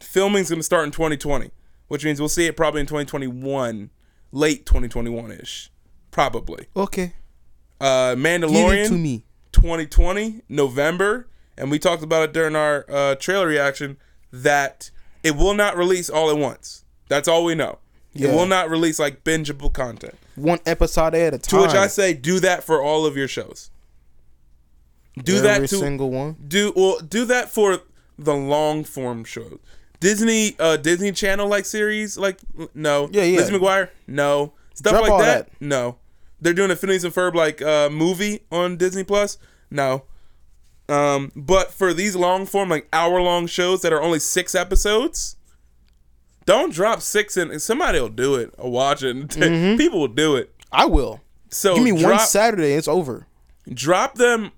Filming's 0.01 0.51
gonna 0.51 0.63
start 0.63 0.85
in 0.85 0.91
2020, 0.91 1.51
which 1.89 2.05
means 2.05 2.19
we'll 2.19 2.29
see 2.29 2.47
it 2.47 2.57
probably 2.57 2.81
in 2.81 2.87
2021, 2.87 3.91
late 4.33 4.67
2021 4.67 5.31
ish, 5.33 5.71
probably. 6.11 6.67
okay. 6.77 7.13
Uh, 7.81 8.15
Give 8.15 8.25
Mandalorian. 8.25 8.85
it 8.87 8.89
to 8.89 8.95
me. 8.95 9.25
2020 9.53 10.43
November, 10.49 11.29
and 11.59 11.71
we 11.71 11.79
talked 11.79 12.03
about 12.03 12.23
it 12.25 12.33
during 12.33 12.57
our 12.57 12.85
uh, 12.89 13.15
trailer 13.17 13.47
reaction 13.47 13.97
that 14.33 14.91
it 15.23 15.37
will 15.37 15.55
not 15.55 15.77
release 15.77 16.11
all 16.11 16.31
at 16.31 16.37
once. 16.37 16.85
That's 17.09 17.29
all 17.29 17.45
we 17.45 17.55
know. 17.55 17.79
Yeah. 18.13 18.29
It 18.29 18.35
will 18.35 18.47
not 18.47 18.71
release 18.71 18.99
like 18.99 19.25
bingeable 19.25 19.73
content. 19.73 20.15
One 20.37 20.59
episode 20.67 21.15
at 21.15 21.35
a 21.35 21.39
time. 21.39 21.61
To 21.61 21.67
which 21.67 21.75
I 21.77 21.87
say, 21.87 22.15
do 22.15 22.41
that 22.41 22.65
for 22.65 22.83
all 22.83 23.07
of 23.07 23.17
your 23.17 23.29
shows. 23.29 23.71
Do 25.23 25.37
Every 25.37 25.43
that 25.49 25.55
to 25.55 25.55
every 25.65 25.69
single 25.69 26.11
one. 26.11 26.37
do 26.47 26.73
well. 26.77 26.99
Do 27.01 27.25
that 27.27 27.49
for 27.51 27.79
the 28.19 28.35
long 28.35 28.85
form 28.85 29.25
shows. 29.25 29.59
Disney, 29.99 30.55
uh, 30.59 30.77
Disney 30.77 31.11
Channel 31.13 31.49
like 31.49 31.65
series, 31.65 32.19
like 32.19 32.39
no. 32.75 33.09
Yeah, 33.13 33.23
yeah. 33.23 33.39
Lizzie 33.39 33.55
McGuire, 33.55 33.89
no. 34.07 34.53
Stuff 34.75 34.93
Drop 34.93 35.03
like 35.03 35.13
all 35.13 35.19
that, 35.21 35.49
that. 35.51 35.61
no. 35.61 35.97
They're 36.39 36.53
doing 36.53 36.71
a 36.71 36.77
Phineas 36.77 37.03
and 37.05 37.15
Ferb 37.15 37.35
like 37.35 37.63
uh, 37.63 37.89
movie 37.89 38.41
on 38.53 38.77
Disney 38.77 39.05
Plus, 39.05 39.39
no. 39.71 40.05
Um, 40.89 41.33
but 41.35 41.73
for 41.73 41.93
these 41.93 42.15
long 42.15 42.47
form, 42.47 42.69
like 42.69 42.89
hour 42.93 43.21
long 43.21 43.47
shows 43.47 43.83
that 43.83 43.93
are 43.93 44.01
only 44.03 44.19
six 44.21 44.55
episodes, 44.55 45.37
don't 46.45 46.73
drop 46.73 47.01
six 47.03 47.37
in. 47.37 47.59
Somebody 47.59 48.01
will 48.01 48.09
do 48.09 48.37
it. 48.37 48.55
Or 48.59 48.71
watch 48.71 49.03
it. 49.03 49.31
People 49.79 50.01
will 50.01 50.09
do 50.09 50.37
it. 50.37 50.55
I 50.71 50.87
will. 50.87 51.21
So 51.51 51.75
Mm-hmm. 51.75 51.85
Give 51.85 51.95
me 51.95 52.01
drop, 52.01 52.13
one 52.19 52.27
Saturday, 52.27 52.73
it's 52.75 52.89
over. 52.89 53.27
drop 53.73 54.15
them 54.17 54.53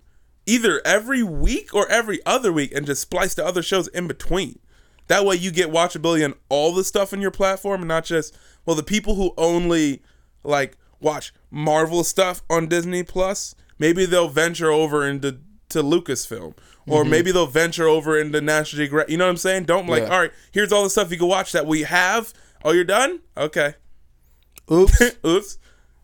either 0.47 0.81
every 0.85 1.23
week 1.23 1.75
or 1.75 1.87
every 1.91 2.21
other 2.25 2.53
week 2.53 2.75
and 2.75 2.87
just 2.87 3.03
splice 3.03 3.35
the 3.35 3.45
other 3.45 3.63
shows 3.63 3.89
in 3.89 4.07
between. 4.09 4.59
That 5.07 5.25
way 5.25 5.37
you 5.37 5.51
get 5.51 5.71
watchability 5.71 6.25
on 6.25 6.35
all 6.49 6.73
the 6.75 6.85
stuff 6.85 7.13
in 7.13 7.21
your 7.23 7.31
platform 7.31 7.81
and 7.83 7.89
not 7.89 8.05
just 8.05 8.37
well 8.67 8.77
the 8.77 8.83
people 8.83 9.15
who 9.15 9.33
only 9.39 10.03
like 10.45 10.77
watch 11.01 11.33
Marvel 11.51 12.03
stuff 12.05 12.43
on 12.51 12.67
Disney 12.67 13.03
Plus, 13.03 13.55
maybe 13.79 14.05
they'll 14.07 14.29
venture 14.29 14.71
over 14.71 15.07
into 15.07 15.39
to 15.71 15.83
Lucasfilm. 15.83 16.55
Or 16.87 17.03
mm-hmm. 17.03 17.11
maybe 17.11 17.33
they'll 17.33 17.47
venture 17.47 17.87
over 17.87 18.19
into 18.19 18.41
National 18.41 18.79
Geographic. 18.79 19.11
You 19.11 19.19
know 19.19 19.27
what 19.27 19.31
I'm 19.33 19.37
saying? 19.37 19.65
Don't 19.65 19.87
like, 19.87 20.05
Yeah. 20.05 20.09
all 20.09 20.21
right, 20.21 20.33
here's 20.53 20.73
all 20.73 20.85
the 20.85 20.91
stuff 20.91 21.11
you 21.11 21.19
can 21.19 21.29
watch 21.29 21.53
that 21.53 21.67
we 21.67 21.83
have. 21.83 22.33
Oh, 22.65 22.73
you're 22.73 22.85
done? 22.85 23.21
Okay. 23.37 23.75
Oops. 24.71 25.03
Oops. 25.27 25.59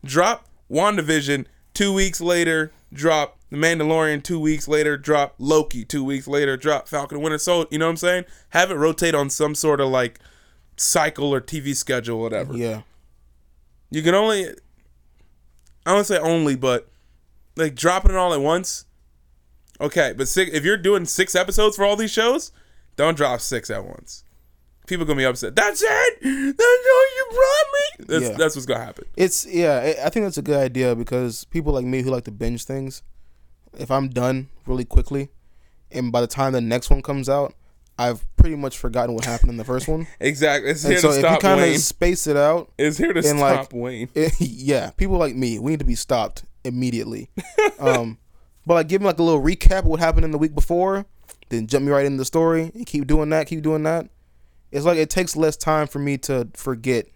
Drop 0.04 0.46
WandaVision 0.70 1.46
two 1.72 1.92
weeks 1.92 2.20
later. 2.20 2.70
Drop 2.92 3.38
The 3.50 3.56
Mandalorian 3.56 4.22
two 4.22 4.38
weeks 4.38 4.68
later. 4.68 4.96
Drop 4.96 5.34
Loki 5.38 5.84
two 5.84 6.04
weeks 6.04 6.28
later. 6.28 6.56
Drop 6.56 6.86
Falcon 6.88 7.20
Winter 7.20 7.38
Soldier. 7.38 7.68
You 7.70 7.78
know 7.78 7.86
what 7.86 7.92
I'm 7.92 7.96
saying? 7.96 8.24
Have 8.50 8.70
it 8.70 8.74
rotate 8.74 9.14
on 9.14 9.30
some 9.30 9.54
sort 9.54 9.80
of 9.80 9.88
like 9.88 10.20
cycle 10.76 11.32
or 11.32 11.40
TV 11.40 11.74
schedule, 11.74 12.20
whatever. 12.20 12.56
yeah. 12.56 12.82
You 13.90 14.02
can 14.02 14.14
only, 14.14 14.48
I 15.86 15.94
don't 15.94 16.04
say 16.04 16.18
only, 16.18 16.56
but 16.56 16.88
like 17.56 17.74
dropping 17.74 18.10
it 18.10 18.16
all 18.16 18.34
at 18.34 18.40
once. 18.40 18.86
Okay, 19.80 20.14
but 20.16 20.28
six, 20.28 20.52
if 20.52 20.64
you're 20.64 20.76
doing 20.76 21.04
six 21.04 21.34
episodes 21.34 21.76
for 21.76 21.84
all 21.84 21.96
these 21.96 22.10
shows, 22.12 22.52
don't 22.96 23.16
drop 23.16 23.40
six 23.40 23.70
at 23.70 23.84
once. 23.84 24.24
People 24.86 25.06
gonna 25.06 25.16
be 25.18 25.24
upset. 25.24 25.56
That's 25.56 25.82
it. 25.82 26.18
That's 26.22 26.26
all 26.86 27.16
you 27.16 27.26
brought 27.30 27.66
me. 27.72 28.06
That's, 28.06 28.24
Yeah. 28.30 28.36
that's 28.36 28.54
what's 28.54 28.66
gonna 28.66 28.84
happen. 28.84 29.04
It's 29.16 29.46
yeah, 29.46 29.94
I- 30.04 30.10
think 30.10 30.26
that's 30.26 30.38
a 30.38 30.42
good 30.42 30.58
idea 30.58 30.94
because 30.94 31.44
people 31.46 31.72
like 31.72 31.86
me 31.86 32.02
who 32.02 32.10
like 32.10 32.24
to 32.24 32.30
binge 32.30 32.64
things, 32.64 33.02
if 33.78 33.90
I'm 33.90 34.08
done 34.10 34.48
really 34.66 34.84
quickly, 34.84 35.30
and 35.90 36.12
by 36.12 36.20
the 36.20 36.26
time 36.26 36.52
the 36.52 36.60
next 36.60 36.90
one 36.90 37.00
comes 37.02 37.28
out, 37.28 37.54
I've 37.98 38.24
pretty 38.36 38.56
much 38.56 38.76
forgotten 38.76 39.14
what 39.14 39.24
happened 39.24 39.50
in 39.50 39.56
the 39.56 39.64
first 39.64 39.88
one. 39.88 40.06
Exactly. 40.20 40.70
It's 40.70 40.84
And 40.84 40.92
here 40.92 41.00
so 41.00 41.12
to 41.12 41.18
if 41.26 41.32
you 41.32 41.38
kind 41.38 41.60
of 41.60 41.76
space 41.78 42.26
it 42.26 42.36
out, 42.36 42.70
It's 42.76 42.98
here 42.98 43.12
to 43.12 43.22
stop 43.22 43.38
like, 43.40 43.72
Wayne. 43.72 44.08
it, 44.14 44.32
yeah, 44.40 44.90
people 44.90 45.16
like 45.16 45.34
me, 45.34 45.58
we 45.58 45.70
need 45.72 45.78
to 45.80 45.84
be 45.86 45.94
stopped 45.94 46.44
immediately. 46.64 47.30
um, 47.78 48.18
but 48.66 48.74
like 48.74 48.88
give 48.88 49.00
me 49.00 49.06
like 49.06 49.18
a 49.18 49.22
little 49.22 49.42
recap 49.42 49.80
of 49.80 49.86
what 49.86 50.00
happened 50.00 50.24
in 50.24 50.30
the 50.30 50.38
week 50.38 50.54
before, 50.54 51.06
then 51.48 51.66
jump 51.66 51.84
me 51.84 51.92
right 51.92 52.06
into 52.06 52.18
the 52.18 52.24
story 52.24 52.70
and 52.74 52.86
keep 52.86 53.06
doing 53.06 53.28
that, 53.30 53.46
keep 53.46 53.62
doing 53.62 53.82
that. 53.84 54.08
It's 54.70 54.84
like 54.84 54.98
it 54.98 55.10
takes 55.10 55.36
less 55.36 55.56
time 55.56 55.86
for 55.86 55.98
me 55.98 56.18
to 56.18 56.48
forget, 56.54 57.06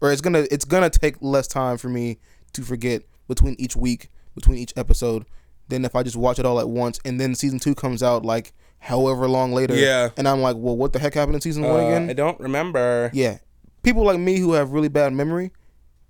or 0.00 0.12
it's 0.12 0.20
gonna 0.20 0.46
it's 0.50 0.64
gonna 0.64 0.90
take 0.90 1.16
less 1.20 1.46
time 1.48 1.78
for 1.78 1.88
me 1.88 2.18
to 2.52 2.62
forget 2.62 3.02
between 3.28 3.56
each 3.58 3.74
week, 3.76 4.10
between 4.34 4.58
each 4.58 4.72
episode, 4.76 5.24
than 5.68 5.84
if 5.84 5.94
I 5.96 6.02
just 6.02 6.16
watch 6.16 6.38
it 6.38 6.46
all 6.46 6.60
at 6.60 6.68
once 6.68 7.00
and 7.04 7.20
then 7.20 7.34
season 7.34 7.58
two 7.58 7.74
comes 7.74 8.02
out 8.02 8.24
like 8.24 8.52
however 8.78 9.26
long 9.28 9.52
later. 9.52 9.74
Yeah. 9.74 10.10
and 10.16 10.28
I'm 10.28 10.40
like, 10.42 10.56
well, 10.58 10.76
what 10.76 10.92
the 10.92 10.98
heck 10.98 11.14
happened 11.14 11.34
in 11.36 11.40
season 11.40 11.62
one 11.64 11.80
Uh, 11.80 11.86
again? 11.86 12.10
I 12.10 12.12
don't 12.12 12.38
remember. 12.38 13.10
Yeah. 13.14 13.38
People 13.82 14.04
like 14.04 14.18
me 14.18 14.38
who 14.38 14.52
have 14.52 14.70
really 14.70 14.88
bad 14.88 15.12
memory, 15.12 15.50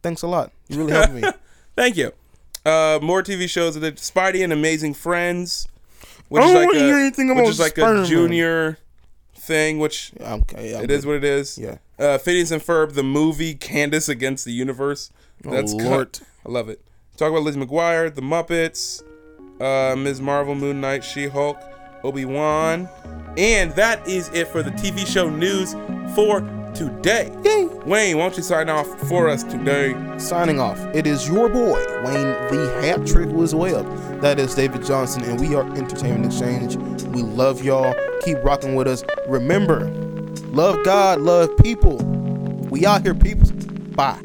thanks 0.02 0.22
a 0.22 0.26
lot. 0.26 0.50
You 0.68 0.78
really 0.78 0.92
helped 0.92 1.12
me. 1.12 1.22
Thank 1.76 1.96
you. 1.96 2.12
Uh, 2.66 2.98
more 3.00 3.22
TV 3.22 3.48
shows. 3.48 3.78
The 3.78 3.92
Spidey 3.92 4.42
and 4.42 4.52
Amazing 4.52 4.94
Friends, 4.94 5.68
which 6.28 6.42
I 6.42 6.46
is 6.46 6.52
don't 6.52 6.62
like 6.64 6.72
wanna 6.74 6.84
a, 6.84 6.88
hear 6.88 6.96
anything 6.98 7.34
which 7.36 7.48
is 7.48 7.60
like 7.60 7.76
Spider-Man. 7.76 8.04
a 8.04 8.06
junior 8.06 8.78
thing, 9.36 9.78
which 9.78 10.12
okay, 10.20 10.72
yeah, 10.72 10.80
it 10.82 10.90
is 10.90 11.06
what 11.06 11.16
it 11.16 11.24
is. 11.24 11.56
Yeah. 11.56 11.76
Uh, 11.98 12.18
Phineas 12.18 12.50
and 12.50 12.60
Ferb, 12.60 12.92
the 12.94 13.02
movie 13.02 13.54
Candace 13.54 14.08
Against 14.08 14.44
the 14.44 14.52
Universe. 14.52 15.10
That's 15.42 15.72
Oh, 15.74 15.78
cut. 15.78 16.20
I 16.44 16.50
love 16.50 16.68
it. 16.68 16.80
Talk 17.16 17.30
about 17.30 17.42
Liz 17.42 17.56
McGuire, 17.56 18.14
The 18.14 18.20
Muppets, 18.20 19.02
uh, 19.60 19.96
Ms. 19.96 20.20
Marvel, 20.20 20.54
Moon 20.54 20.80
Knight, 20.80 21.04
She 21.04 21.28
Hulk, 21.28 21.58
Obi 22.04 22.24
Wan, 22.26 22.88
and 23.38 23.70
that 23.72 24.06
is 24.08 24.28
it 24.34 24.48
for 24.48 24.62
the 24.62 24.70
TV 24.72 25.06
show 25.06 25.30
news 25.30 25.72
for 26.14 26.40
today. 26.76 27.32
Yay. 27.44 27.66
Wayne, 27.86 28.18
why 28.18 28.24
don't 28.24 28.36
you 28.36 28.42
sign 28.42 28.68
off 28.68 28.86
for 29.08 29.28
us 29.28 29.42
today? 29.42 29.94
Signing 30.18 30.60
off. 30.60 30.78
It 30.94 31.06
is 31.06 31.28
your 31.28 31.48
boy, 31.48 31.82
Wayne 32.04 32.32
the 32.50 32.78
Hat 32.82 33.06
Trick 33.06 33.30
was 33.30 33.54
Webb. 33.54 33.86
That 34.20 34.38
is 34.38 34.54
David 34.54 34.84
Johnson, 34.84 35.24
and 35.24 35.40
we 35.40 35.54
are 35.54 35.64
Entertainment 35.76 36.26
Exchange. 36.26 36.76
We 37.06 37.22
love 37.22 37.64
y'all. 37.64 37.94
Keep 38.22 38.44
rocking 38.44 38.74
with 38.74 38.86
us. 38.86 39.04
Remember, 39.26 39.88
love 40.50 40.84
God, 40.84 41.20
love 41.20 41.56
people. 41.58 41.96
We 42.70 42.84
out 42.84 43.02
here, 43.02 43.14
people. 43.14 43.48
Bye. 43.94 44.20